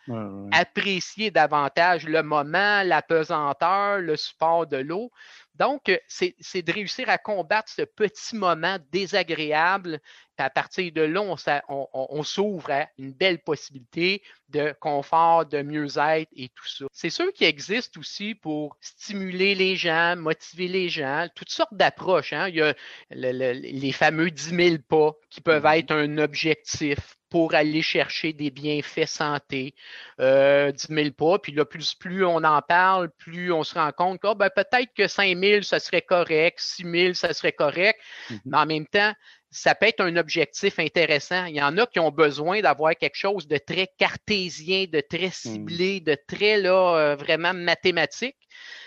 apprécier 0.53 1.31
davantage 1.31 2.07
le 2.07 2.23
moment, 2.23 2.83
la 2.83 3.03
pesanteur, 3.03 3.99
le 3.99 4.17
support 4.17 4.67
de 4.67 4.77
l'eau. 4.77 5.11
Donc, 5.57 5.89
euh, 5.89 5.99
c'est 6.09 6.63
de 6.63 6.73
réussir 6.73 7.09
à 7.09 7.19
combattre 7.19 7.71
ce 7.71 7.83
petit 7.83 8.37
moment 8.37 8.79
désagréable. 8.91 10.01
à 10.37 10.51
partir 10.51 10.91
de 10.93 11.03
là, 11.03 11.23
on, 11.69 12.23
s'ouvre 12.25 12.73
à 12.73 12.89
une 12.99 13.13
belle 13.13 13.39
possibilité 13.39 14.21
de 14.49 14.75
confort, 14.81 15.47
de 15.47 15.63
mieux-être 15.63 16.29
et 16.35 16.49
tout 16.49 16.67
ça. 16.67 16.87
C'est 16.93 17.11
sûr 17.11 17.33
qu'il 17.33 17.47
existe 17.47 17.97
aussi 17.97 18.35
pour 18.35 18.77
stimuler 18.81 19.55
les 19.55 19.77
gens, 19.77 20.17
motiver 20.17 20.67
les 20.67 20.89
gens, 20.89 21.29
toutes 21.37 21.51
sortes 21.51 21.75
d'approches. 21.75 22.33
Hein. 22.33 22.49
Il 22.49 22.57
y 22.57 22.63
a 22.63 22.75
les 23.11 23.93
fameux 23.93 24.31
10 24.31 24.57
000 24.57 24.77
pas 24.89 25.13
qui 25.31 25.41
peuvent 25.41 25.65
mm-hmm. 25.65 25.79
être 25.79 25.95
un 25.95 26.19
objectif 26.19 27.17
pour 27.35 27.57
aller 27.57 27.83
chercher 27.83 28.33
des 28.33 28.53
bienfaits 28.53 29.09
santé, 29.09 29.75
euh, 30.21 30.71
10 30.71 30.87
000 30.89 31.11
pas. 31.11 31.41
Puis 31.41 31.51
là, 31.51 31.65
plus, 31.65 31.93
plus 31.93 32.25
on 32.25 32.45
en 32.45 32.63
parle, 32.63 33.11
plus 33.11 33.53
on 33.53 33.65
se 33.65 33.75
rend 33.75 33.91
compte 33.91 34.21
que 34.21 34.29
oh, 34.29 34.37
ben, 34.37 34.51
peut-être 34.55 34.95
que 34.97 35.09
5 35.09 35.37
000, 35.37 35.63
ça 35.63 35.81
serait 35.81 36.03
correct, 36.03 36.61
6 36.61 36.85
000, 36.89 37.15
ça 37.15 37.35
serait 37.35 37.51
correct. 37.51 37.99
Mm-hmm. 38.31 38.41
Mais 38.45 38.57
en 38.57 38.67
même 38.67 38.87
temps, 38.87 39.13
ça 39.51 39.75
peut 39.75 39.87
être 39.87 40.01
un 40.01 40.17
objectif 40.17 40.79
intéressant. 40.79 41.47
Il 41.47 41.57
y 41.57 41.63
en 41.63 41.77
a 41.77 41.87
qui 41.87 41.99
ont 41.99 42.13
besoin 42.13 42.61
d'avoir 42.61 42.95
quelque 42.95 43.17
chose 43.17 43.49
de 43.49 43.59
très 43.59 43.89
cartésien, 43.99 44.85
de 44.85 45.01
très 45.01 45.27
mm. 45.27 45.33
ciblé, 45.33 46.01
de 46.01 46.17
très 46.29 46.59
là, 46.59 46.97
euh, 46.97 47.17
vraiment 47.17 47.53
mathématique. 47.53 48.37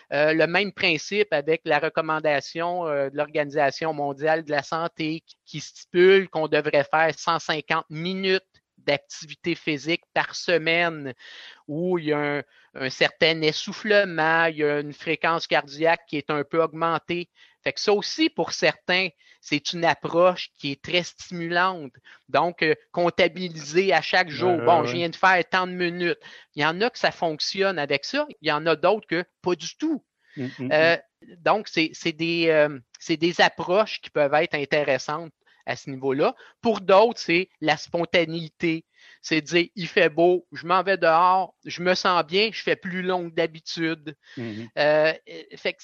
Le 0.09 0.45
même 0.45 0.71
principe 0.71 1.33
avec 1.33 1.61
la 1.65 1.79
recommandation 1.79 2.85
de 2.85 3.11
l'Organisation 3.13 3.93
mondiale 3.93 4.43
de 4.43 4.51
la 4.51 4.63
santé 4.63 5.23
qui 5.45 5.59
stipule 5.59 6.29
qu'on 6.29 6.47
devrait 6.47 6.85
faire 6.89 7.11
150 7.17 7.85
minutes 7.89 8.43
d'activité 8.77 9.55
physique 9.55 10.03
par 10.13 10.35
semaine 10.35 11.13
où 11.67 11.97
il 11.97 12.05
y 12.05 12.13
a 12.13 12.43
un, 12.73 12.89
certain 12.89 13.41
essoufflement, 13.41 14.45
il 14.45 14.57
y 14.57 14.63
a 14.63 14.79
une 14.79 14.93
fréquence 14.93 15.47
cardiaque 15.47 16.01
qui 16.07 16.17
est 16.17 16.29
un 16.29 16.43
peu 16.43 16.61
augmentée. 16.61 17.29
Fait 17.67 17.73
que 17.73 17.81
ça 17.81 17.91
aussi, 17.91 18.29
pour 18.29 18.53
certains, 18.53 19.09
c'est 19.41 19.73
une 19.73 19.83
approche 19.83 20.51
qui 20.55 20.71
est 20.71 20.81
très 20.81 21.03
stimulante. 21.03 21.91
Donc, 22.29 22.61
euh, 22.63 22.75
comptabiliser 22.93 23.91
à 23.91 24.01
chaque 24.01 24.29
jour, 24.29 24.57
bon, 24.59 24.85
je 24.85 24.93
viens 24.95 25.09
de 25.09 25.17
faire 25.17 25.43
tant 25.49 25.67
de 25.67 25.73
minutes. 25.73 26.17
Il 26.55 26.61
y 26.61 26.65
en 26.65 26.79
a 26.79 26.89
que 26.89 26.97
ça 26.97 27.11
fonctionne 27.11 27.77
avec 27.77 28.05
ça, 28.05 28.25
il 28.39 28.47
y 28.47 28.53
en 28.53 28.65
a 28.67 28.77
d'autres 28.77 29.05
que 29.05 29.25
pas 29.41 29.55
du 29.55 29.75
tout. 29.75 30.01
Hum, 30.37 30.49
hum, 30.59 30.71
euh, 30.71 30.95
hum. 30.95 31.35
donc, 31.39 31.67
c'est 31.67 32.13
des, 32.13 32.47
euh, 32.47 32.79
des 33.09 33.41
approches 33.41 33.99
qui 33.99 34.11
peuvent 34.11 34.33
être 34.35 34.55
intéressantes 34.55 35.33
à 35.65 35.75
ce 35.75 35.89
niveau-là. 35.89 36.35
Pour 36.61 36.79
d'autres, 36.79 37.19
c'est 37.19 37.49
la 37.59 37.75
spontanéité. 37.75 38.85
C'est 39.21 39.41
dire, 39.41 39.67
il 39.75 39.87
fait 39.89 40.07
beau, 40.07 40.47
je 40.53 40.65
m'en 40.65 40.83
vais 40.83 40.95
dehors, 40.95 41.53
je 41.65 41.81
me 41.81 41.95
sens 41.95 42.25
bien, 42.25 42.49
je 42.53 42.63
fais 42.63 42.77
plus 42.77 43.01
long 43.01 43.29
que 43.29 43.35
d'habitude. 43.35 44.15
Euh, 44.37 45.13
fait 45.57 45.73
que 45.73 45.83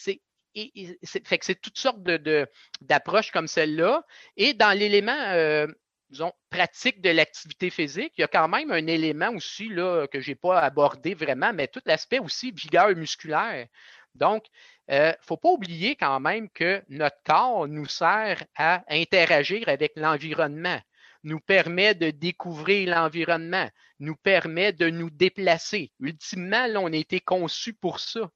c'est 1.03 1.27
fait 1.27 1.37
que 1.37 1.45
c'est 1.45 1.59
toutes 1.59 1.77
sortes 1.77 2.03
de, 2.03 2.47
d'approches 2.81 3.31
comme 3.31 3.47
celle-là. 3.47 4.03
Et 4.37 4.53
dans 4.53 4.77
l'élément, 4.77 5.17
euh, 5.31 5.67
disons, 6.09 6.31
pratique 6.49 7.01
de 7.01 7.09
l'activité 7.09 7.69
physique, 7.69 8.13
il 8.17 8.21
y 8.21 8.23
a 8.23 8.27
quand 8.27 8.47
même 8.47 8.71
un 8.71 8.87
élément 8.87 9.29
aussi 9.29 9.69
là, 9.69 10.07
que 10.07 10.19
je 10.19 10.31
n'ai 10.31 10.35
pas 10.35 10.59
abordé 10.59 11.13
vraiment, 11.13 11.53
mais 11.53 11.67
tout 11.67 11.81
l'aspect 11.85 12.19
aussi 12.19 12.51
vigueur 12.51 12.95
musculaire. 12.95 13.67
Donc, 14.15 14.45
il 14.89 14.95
euh, 14.95 15.09
ne 15.09 15.15
faut 15.21 15.37
pas 15.37 15.49
oublier 15.49 15.95
quand 15.95 16.19
même 16.19 16.49
que 16.49 16.83
notre 16.89 17.21
corps 17.25 17.67
nous 17.67 17.87
sert 17.87 18.43
à 18.55 18.83
interagir 18.89 19.67
avec 19.69 19.93
l'environnement, 19.95 20.79
nous 21.23 21.39
permet 21.39 21.95
de 21.95 22.11
découvrir 22.11 22.89
l'environnement, 22.89 23.69
nous 23.99 24.15
permet 24.15 24.73
de 24.73 24.89
nous 24.89 25.09
déplacer. 25.09 25.91
Ultimement, 25.99 26.67
on 26.75 26.93
a 26.93 26.97
été 26.97 27.21
conçu 27.21 27.73
pour 27.73 27.99
ça. 27.99 28.29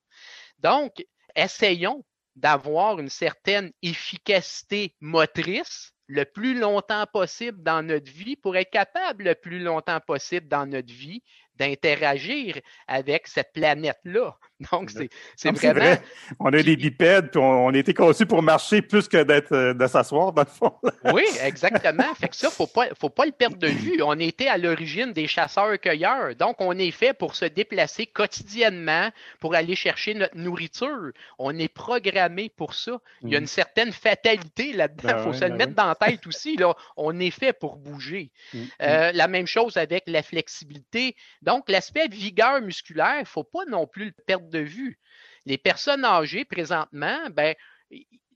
Donc, 0.59 1.05
essayons 1.37 2.03
d'avoir 2.35 2.99
une 2.99 3.09
certaine 3.09 3.71
efficacité 3.81 4.95
motrice 4.99 5.93
le 6.07 6.25
plus 6.25 6.57
longtemps 6.57 7.05
possible 7.11 7.61
dans 7.63 7.85
notre 7.85 8.11
vie 8.11 8.35
pour 8.35 8.55
être 8.55 8.69
capable 8.69 9.25
le 9.25 9.35
plus 9.35 9.59
longtemps 9.59 9.99
possible 9.99 10.47
dans 10.47 10.65
notre 10.65 10.93
vie 10.93 11.21
d'interagir 11.55 12.59
avec 12.87 13.27
cette 13.27 13.51
planète-là. 13.53 14.37
Donc, 14.71 14.91
c'est 15.35 15.51
vraiment. 15.51 15.79
Vrai. 15.79 16.01
On 16.39 16.47
a 16.47 16.63
des 16.63 16.75
bipèdes, 16.75 17.29
puis 17.31 17.39
on, 17.39 17.69
a 17.69 17.77
été 17.77 17.93
conçus 17.93 18.25
pour 18.25 18.41
marcher 18.41 18.81
plus 18.81 19.07
que 19.07 19.21
d'être 19.23 19.51
euh, 19.51 19.73
de 19.73 19.85
s'asseoir, 19.85 20.33
dans 20.33 20.41
le 20.41 20.47
fond. 20.47 20.73
oui, 21.13 21.23
exactement. 21.43 22.13
Fait 22.15 22.27
que 22.27 22.35
ça, 22.35 22.49
faut 22.49 22.65
pas, 22.65 22.87
faut 22.99 23.09
pas 23.09 23.25
le 23.25 23.31
perdre 23.31 23.57
de 23.57 23.67
vue. 23.67 24.01
On 24.01 24.17
était 24.19 24.47
à 24.47 24.57
l'origine 24.57 25.13
des 25.13 25.27
chasseurs-cueilleurs. 25.27 26.35
Donc, 26.35 26.55
on 26.59 26.77
est 26.77 26.91
fait 26.91 27.13
pour 27.13 27.35
se 27.35 27.45
déplacer 27.45 28.07
quotidiennement, 28.07 29.09
pour 29.39 29.53
aller 29.53 29.75
chercher 29.75 30.15
notre 30.15 30.37
nourriture. 30.37 31.11
On 31.37 31.57
est 31.57 31.71
programmé 31.71 32.49
pour 32.49 32.73
ça. 32.73 32.99
Il 33.21 33.29
y 33.29 33.35
a 33.35 33.37
une 33.37 33.43
mm. 33.43 33.47
certaine 33.47 33.91
fatalité 33.91 34.73
là-dedans. 34.73 35.09
Il 35.09 35.15
ben 35.15 35.23
faut 35.23 35.33
se 35.33 35.43
le 35.43 35.51
ben 35.51 35.57
mettre 35.57 35.73
dans 35.73 35.87
la 35.87 35.95
tête 35.95 36.25
aussi. 36.25 36.57
Là. 36.57 36.73
On 36.95 37.19
est 37.19 37.31
fait 37.31 37.53
pour 37.53 37.75
bouger. 37.75 38.31
Mm, 38.53 38.57
euh, 38.81 39.11
mm. 39.11 39.15
la 39.15 39.27
même 39.27 39.47
chose 39.47 39.77
avec 39.77 40.05
la 40.07 40.23
flexibilité. 40.23 41.15
Donc, 41.43 41.69
l'aspect 41.69 42.07
vigueur 42.07 42.61
musculaire, 42.61 43.17
il 43.17 43.21
ne 43.21 43.25
faut 43.25 43.43
pas 43.43 43.65
non 43.67 43.85
plus 43.85 44.05
le 44.05 44.23
perdre 44.25 44.46
de 44.49 44.59
vue. 44.59 44.99
Les 45.45 45.57
personnes 45.57 46.05
âgées, 46.05 46.45
présentement, 46.45 47.19
ben, 47.31 47.55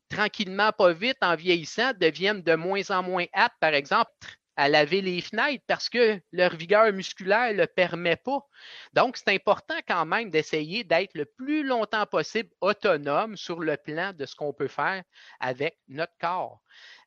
tranquillement, 0.10 0.72
pas 0.72 0.94
vite, 0.94 1.18
en 1.22 1.36
vieillissant, 1.36 1.94
deviennent 2.00 2.42
de 2.42 2.56
moins 2.56 2.90
en 2.90 3.04
moins 3.04 3.26
aptes, 3.34 3.58
par 3.60 3.74
exemple, 3.74 4.12
à 4.58 4.70
laver 4.70 5.02
les 5.02 5.22
fenêtres 5.22 5.64
parce 5.66 5.90
que 5.90 6.22
leur 6.32 6.56
vigueur 6.56 6.92
musculaire 6.92 7.54
ne 7.54 7.58
le 7.58 7.68
permet 7.68 8.18
pas. 8.18 8.46
Donc, 8.94 9.18
c'est 9.18 9.34
important 9.34 9.78
quand 9.88 10.06
même 10.06 10.30
d'essayer 10.30 10.84
d'être 10.84 11.16
le 11.16 11.26
plus 11.26 11.64
longtemps 11.64 12.06
possible 12.06 12.50
autonome 12.60 13.38
sur 13.38 13.60
le 13.60 13.78
plan 13.78 14.14
de 14.14 14.26
ce 14.26 14.36
qu'on 14.36 14.54
peut 14.54 14.68
faire 14.68 15.04
avec 15.40 15.78
notre 15.88 16.14
corps. 16.20 16.62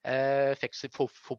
Euh, 0.06 0.54
fait 0.54 0.70
faut 0.98 1.36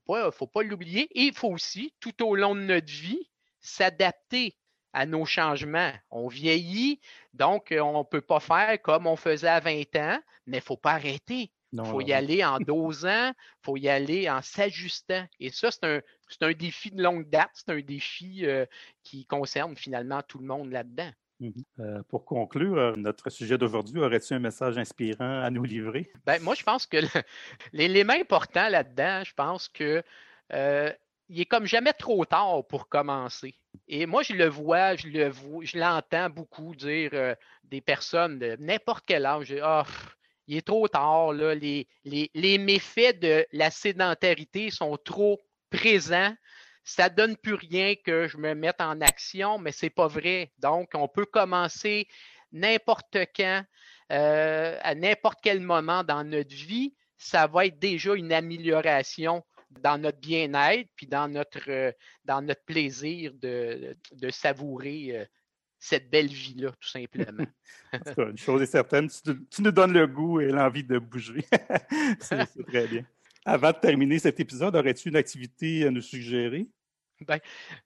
pas 0.48 0.64
l'oublier. 0.64 1.10
Et 1.20 1.24
il 1.24 1.34
faut 1.34 1.50
aussi, 1.50 1.94
tout 2.00 2.24
au 2.24 2.36
long 2.36 2.56
de 2.56 2.62
notre 2.62 2.92
vie, 2.92 3.30
s'adapter 3.60 4.56
à 4.96 5.06
nos 5.06 5.26
changements. 5.26 5.92
On 6.10 6.30
vieillit, 6.30 7.02
donc 7.34 7.74
euh, 7.74 7.82
on 7.82 8.00
ne 8.00 8.04
peut 8.04 8.22
pas 8.22 8.40
faire 8.40 8.82
comme 8.82 9.08
on 9.08 9.18
faisait 9.18 9.50
à 9.50 9.60
20 9.60 9.96
ans, 9.98 10.20
mais 10.48 10.58
il 10.58 10.62
ne 10.62 10.62
faut 10.62 10.78
pas 10.78 10.94
arrêter. 10.94 11.52
Il 11.74 11.84
faut 11.84 12.00
y 12.00 12.14
aller 12.14 12.46
en 12.46 12.58
dosant, 12.60 13.32
il 13.32 13.64
faut 13.64 13.76
y 13.76 13.90
aller 13.90 14.30
en 14.30 14.42
s'ajustant. 14.42 15.26
Et 15.42 15.50
ça, 15.50 15.72
c'est 15.72 15.84
un, 15.84 16.00
un, 16.48 16.54
défi 16.54 16.90
de 16.90 17.04
longue 17.04 17.30
date, 17.30 17.50
c'est 17.54 17.70
un 17.70 17.82
défi 17.82 18.46
euh, 18.46 18.66
qui 19.04 19.26
concerne 19.26 19.76
finalement 19.76 20.22
tout 20.22 20.38
le 20.38 20.46
monde 20.46 20.72
là-dedans. 20.72 21.12
Mm-hmm. 21.42 21.64
Euh, 21.82 22.02
pour 22.08 22.24
conclure, 22.24 22.96
notre 22.96 23.30
sujet 23.30 23.58
d'aujourd'hui, 23.58 24.00
aurait-tu 24.00 24.34
un 24.34 24.40
message 24.40 24.78
inspirant 24.78 25.42
à 25.42 25.50
nous 25.50 25.66
livrer? 25.66 26.10
Ben, 26.26 26.42
moi, 26.42 26.56
je 26.56 26.64
pense 26.64 26.86
que 26.86 26.98
l'élément 27.74 28.14
important 28.14 28.70
là-dedans, 28.70 29.24
je 29.26 29.34
pense 29.34 29.68
que 29.68 30.02
il 31.28 31.42
est 31.42 31.46
comme 31.46 31.66
jamais 31.66 31.94
trop 31.94 32.24
tard 32.24 32.66
pour 32.68 32.88
commencer. 32.88 33.56
Et 33.88 34.06
moi, 34.06 34.24
je 34.24 34.34
le 34.34 34.48
vois, 34.48 34.96
je 34.96 35.08
le 35.08 35.32
je 35.62 35.78
l'entends 35.78 36.30
beaucoup 36.30 36.76
dire 36.76 37.12
euh, 37.14 37.36
des 37.64 37.82
personnes 37.82 38.40
de 38.40 38.56
n'importe 38.60 39.04
quel 39.08 39.26
âge. 39.26 39.56
Ah, 39.62 39.86
il 40.48 40.58
est 40.58 40.66
trop 40.66 40.88
tard, 40.88 41.34
là, 41.34 41.56
les, 41.56 41.88
les, 42.04 42.58
méfaits 42.58 43.20
de 43.20 43.46
la 43.52 43.72
sédentarité 43.72 44.70
sont 44.70 44.98
trop 44.98 45.40
présents. 45.72 46.36
Ça 46.84 47.10
ne 47.10 47.16
donne 47.16 47.38
plus 47.38 47.56
rien 47.56 47.96
que 47.96 48.28
je 48.28 48.38
me 48.38 48.54
mette 48.54 48.80
en 48.80 49.02
action, 49.02 49.58
mais 49.58 49.72
ce 49.72 49.88
n'est 49.88 49.90
pas 49.90 50.08
vrai. 50.08 50.52
Donc, 50.60 50.92
on 50.94 51.08
peut 51.08 51.26
commencer 51.26 52.08
n'importe 52.52 53.18
quand, 53.36 53.64
euh, 54.12 54.78
à 54.82 54.94
n'importe 54.94 55.40
quel 55.42 55.62
moment 55.62 56.04
dans 56.04 56.24
notre 56.24 56.54
vie. 56.54 56.94
Ça 57.18 57.48
va 57.48 57.66
être 57.66 57.80
déjà 57.80 58.14
une 58.14 58.32
amélioration 58.32 59.44
dans 59.82 59.98
notre 59.98 60.20
bien-être, 60.20 60.90
puis 60.96 61.08
dans 61.08 61.28
notre, 61.28 61.70
euh, 61.70 61.92
dans 62.24 62.42
notre 62.42 62.64
plaisir 62.64 63.32
de, 63.34 63.96
de 64.14 64.30
savourer 64.30 65.18
euh, 65.18 65.26
cette 65.80 66.10
belle 66.10 66.28
vie-là, 66.28 66.72
tout 66.72 66.90
simplement. 66.90 67.46
une 68.18 68.38
chose 68.38 68.62
est 68.62 68.68
certaine, 68.68 69.10
tu, 69.10 69.62
nous 69.62 69.72
donnes 69.72 69.94
le 69.94 70.08
goût 70.08 70.42
et 70.42 70.48
l'envie 70.48 70.84
de 70.84 70.98
bouger. 70.98 71.46
c'est 72.20 72.66
très 72.68 72.88
bien. 72.88 73.06
Avant 73.46 73.72
de 73.72 73.78
terminer 73.78 74.18
cet 74.18 74.40
épisode, 74.40 74.76
aurais-tu 74.76 75.10
une 75.10 75.16
activité 75.16 75.86
à 75.86 75.92
nous 75.92 76.02
suggérer? 76.02 76.68
Ben, 77.22 77.40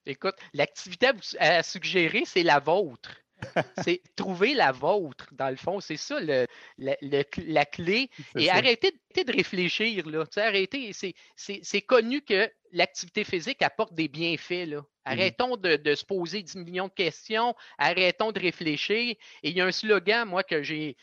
écoute, 0.06 0.36
l'activité 0.54 1.12
à 1.38 1.62
suggérer, 1.62 2.23
c'est 2.25 2.43
la 2.43 2.60
vôtre 2.60 3.12
c'est 3.84 4.02
trouver 4.15 4.54
la 4.54 4.71
vôtre, 4.71 5.28
dans 5.32 5.49
le 5.49 5.56
fond. 5.56 5.80
C'est 5.80 5.97
ça 5.97 6.19
le, 6.19 6.45
la 6.78 7.65
clé. 7.65 8.10
Et 8.38 8.49
arrêtez, 8.49 8.91
de 9.15 9.32
réfléchir. 9.32 10.08
Là. 10.08 10.25
Arrêtez. 10.38 10.91
C'est 11.36 11.82
connu 11.82 12.21
que 12.21 12.49
l'activité 12.71 13.23
physique 13.23 13.62
apporte 13.62 13.93
des 13.93 14.08
bienfaits. 14.08 14.67
Là. 14.67 14.82
Mmh 15.10 15.12
arrêtons 15.12 15.58
de, 15.58 15.95
se 15.95 16.06
poser 16.06 16.43
10 16.43 16.56
millions 16.58 16.88
de 16.88 16.93
questions, 16.93 17.56
arrêtons 17.78 18.32
de 18.32 18.39
réfléchir. 18.39 19.15
Et 19.43 19.50
il 19.50 19.56
y 19.56 19.62
a 19.62 19.65
un 19.65 19.72
slogan, 19.72 20.28
moi, 20.28 20.43
que 20.43 20.62
j'ai, 20.62 20.95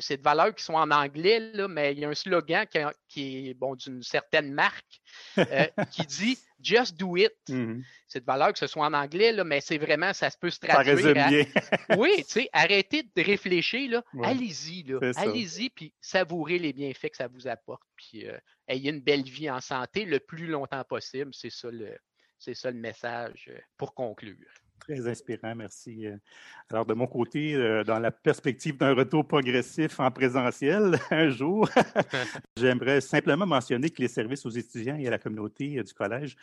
c'est 0.00 0.18
de 0.18 0.22
valeurs 0.22 0.54
qui 0.54 0.62
sont 0.62 0.74
en 0.74 0.90
anglais, 0.90 1.40
là, 1.54 1.66
mais 1.68 1.92
il 1.92 2.00
y 2.00 2.04
a 2.04 2.08
un 2.08 2.14
slogan 2.14 2.66
qui, 3.08 3.48
est 3.48 3.54
bon 3.54 3.74
d'une 3.74 4.02
certaine 4.02 4.52
marque 4.52 5.00
euh, 5.38 5.66
qui 5.90 6.06
dit 6.06 6.38
Just 6.62 6.96
do 6.96 7.16
it. 7.16 7.32
Mmh 7.48 7.80
c'est 8.06 8.20
de 8.20 8.24
valeur 8.24 8.52
que 8.52 8.58
ce 8.58 8.66
soit 8.66 8.86
en 8.86 8.92
anglais, 8.92 9.32
là, 9.32 9.44
mais 9.44 9.60
c'est 9.60 9.78
vraiment, 9.78 10.12
ça 10.12 10.30
se 10.30 10.38
peut 10.38 10.50
se 10.50 10.60
traduire. 10.60 10.98
Ça 10.98 11.12
résume 11.12 11.28
bien. 11.28 11.44
oui, 11.98 12.10
tu 12.18 12.24
sais, 12.24 12.48
arrêtez 12.52 13.02
de 13.02 13.22
réfléchir, 13.22 13.90
là. 13.90 14.04
allez-y, 14.22 14.84
là. 14.84 15.00
allez-y, 15.16 15.70
puis 15.70 15.92
savourez 16.00 16.58
les 16.58 16.72
bienfaits 16.72 17.10
que 17.10 17.16
ça 17.16 17.26
vous 17.26 17.48
apporte, 17.48 17.82
puis 17.96 18.26
euh, 18.26 18.38
ayez 18.68 18.90
une 18.90 19.00
belle 19.00 19.24
vie 19.24 19.50
en 19.50 19.60
santé 19.60 20.04
le 20.04 20.20
plus 20.20 20.46
longtemps 20.46 20.84
possible. 20.84 21.34
C'est 21.34 21.50
ça 21.50 21.68
le, 21.70 21.98
c'est 22.38 22.54
ça 22.54 22.70
le 22.70 22.78
message 22.78 23.48
euh, 23.50 23.58
pour 23.76 23.94
conclure. 23.94 24.36
Très 24.78 25.08
inspirant, 25.08 25.54
merci. 25.54 26.06
Euh. 26.06 26.16
Alors, 26.70 26.84
de 26.84 26.92
mon 26.94 27.06
côté, 27.06 27.54
euh, 27.54 27.82
dans 27.82 27.98
la 27.98 28.10
perspective 28.10 28.76
d'un 28.76 28.94
retour 28.94 29.26
progressif 29.26 29.98
en 29.98 30.10
présentiel 30.10 30.98
un 31.10 31.30
jour, 31.30 31.68
j'aimerais 32.56 33.00
simplement 33.00 33.46
mentionner 33.46 33.90
que 33.90 34.02
les 34.02 34.08
services 34.08 34.44
aux 34.44 34.50
étudiants 34.50 34.96
et 34.96 35.06
à 35.06 35.10
la 35.10 35.18
communauté 35.18 35.82
du 35.82 35.94
collège 35.94 36.36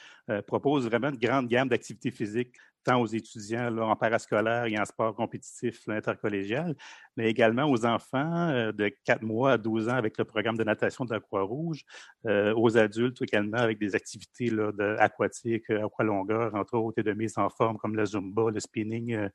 proposent 0.47 0.87
vraiment 0.87 1.09
une 1.09 1.17
grande 1.17 1.47
gamme 1.47 1.69
d'activités 1.69 2.11
physiques 2.11 2.55
tant 2.83 3.01
aux 3.01 3.05
étudiants 3.05 3.69
là, 3.69 3.85
en 3.85 3.95
parascolaire 3.95 4.65
et 4.65 4.77
en 4.77 4.85
sport 4.85 5.15
compétitif 5.15 5.87
intercollégial, 5.87 6.75
mais 7.17 7.29
également 7.29 7.69
aux 7.69 7.85
enfants 7.85 8.49
euh, 8.49 8.71
de 8.71 8.91
4 9.05 9.21
mois 9.21 9.53
à 9.53 9.57
12 9.57 9.89
ans 9.89 9.95
avec 9.95 10.17
le 10.17 10.25
programme 10.25 10.57
de 10.57 10.63
natation 10.63 11.05
de 11.05 11.13
la 11.13 11.19
Croix-Rouge, 11.19 11.83
euh, 12.25 12.53
aux 12.55 12.77
adultes 12.77 13.21
également 13.21 13.57
avec 13.57 13.79
des 13.79 13.95
activités 13.95 14.49
là, 14.49 14.71
de, 14.71 14.95
aquatiques, 14.99 15.69
euh, 15.69 15.87
à 15.97 16.03
longueur, 16.03 16.53
entre 16.55 16.77
autres, 16.77 16.99
et 16.99 17.03
de 17.03 17.13
mise 17.13 17.37
en 17.37 17.49
forme 17.49 17.77
comme 17.77 17.95
le 17.95 18.05
Zumba, 18.05 18.49
le 18.51 18.59
spinning, 18.59 19.29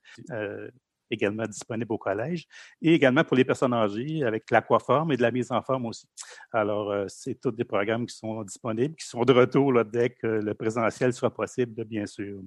également 1.11 1.45
disponible 1.45 1.93
au 1.93 1.99
collège, 1.99 2.47
et 2.83 2.95
également 2.95 3.25
pour 3.25 3.37
les 3.37 3.45
personnes 3.45 3.75
âgées 3.75 4.23
avec 4.25 4.51
l'aquaforme 4.51 5.13
et 5.13 5.17
de 5.17 5.23
la 5.23 5.31
mise 5.31 5.51
en 5.51 5.63
forme 5.63 5.87
aussi. 5.87 6.09
Alors, 6.53 6.91
euh, 6.91 7.05
c'est 7.09 7.35
tous 7.41 7.51
des 7.53 7.65
programmes 7.65 8.07
qui 8.07 8.17
sont 8.17 8.43
disponibles, 8.43 8.95
qui 8.95 9.07
sont 9.07 9.25
de 9.25 9.33
retour 9.33 9.85
dès 9.85 10.11
que 10.11 10.27
le 10.27 10.55
présentiel 10.55 11.13
sera 11.13 11.31
possible, 11.31 11.85
bien 11.85 12.07
sûr. 12.07 12.41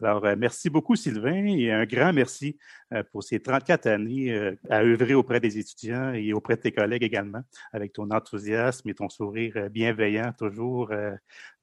Alors, 0.00 0.24
euh, 0.24 0.34
merci 0.36 0.70
beaucoup, 0.70 0.96
Sylvain, 0.96 1.46
et 1.46 1.72
un 1.72 1.84
grand 1.84 2.12
merci 2.12 2.58
euh, 2.92 3.02
pour 3.12 3.22
ces 3.22 3.40
34 3.40 3.86
années 3.86 4.56
à 4.70 4.82
œuvrer 4.82 5.14
auprès 5.14 5.40
des 5.40 5.58
étudiants 5.58 6.12
et 6.12 6.32
auprès 6.32 6.56
de 6.56 6.62
tes 6.62 6.72
collègues 6.72 7.02
également, 7.02 7.42
avec 7.72 7.92
ton 7.92 8.10
enthousiasme 8.10 8.88
et 8.88 8.94
ton 8.94 9.08
sourire 9.08 9.68
bienveillant, 9.70 10.32
toujours 10.38 10.90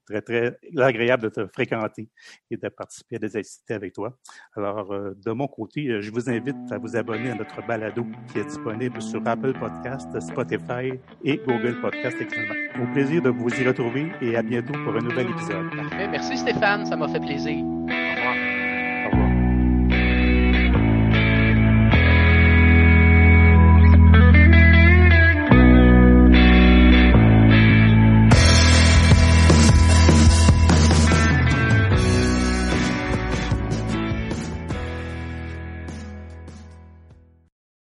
très, 0.06 0.22
très 0.22 0.58
agréable 0.78 1.24
de 1.24 1.30
te 1.30 1.48
fréquenter 1.48 2.10
et 2.52 2.58
de 2.58 2.70
participer 2.70 3.18
à 3.18 3.20
des 3.20 3.36
activités 3.36 3.74
avec 3.74 3.94
toi. 3.94 4.18
Alors, 4.56 4.92
euh, 4.92 5.14
de 5.26 5.32
mon 5.32 5.48
côté, 5.48 5.88
euh, 5.88 6.02
je 6.02 6.12
vous 6.12 6.30
invite 6.30 6.56
à 6.72 6.78
vous 6.78 6.96
abonner 6.96 7.32
à 7.32 7.36
notre 7.36 7.66
balado 7.66 8.06
qui 8.32 8.40
est 8.40 8.46
disponible 8.46 9.02
sur 9.02 9.22
Apple 9.26 9.54
Podcast, 9.60 10.20
Spotify 10.20 10.94
et 11.24 11.38
Google 11.38 11.80
Podcast 11.82 12.18
également. 12.20 12.56
Au 12.84 12.94
plaisir 12.94 13.22
de 13.22 13.30
vous 13.30 13.50
y 13.50 13.68
retrouver 13.68 14.12
et 14.22 14.36
à 14.36 14.42
bientôt 14.42 14.74
pour 14.84 14.96
un 14.96 15.02
nouvel 15.02 15.30
épisode. 15.30 15.66
Merci 16.12 16.38
Stéphane, 16.38 16.86
ça 16.86 16.96
m'a 16.96 17.08
fait 17.08 17.20
plaisir. 17.20 17.64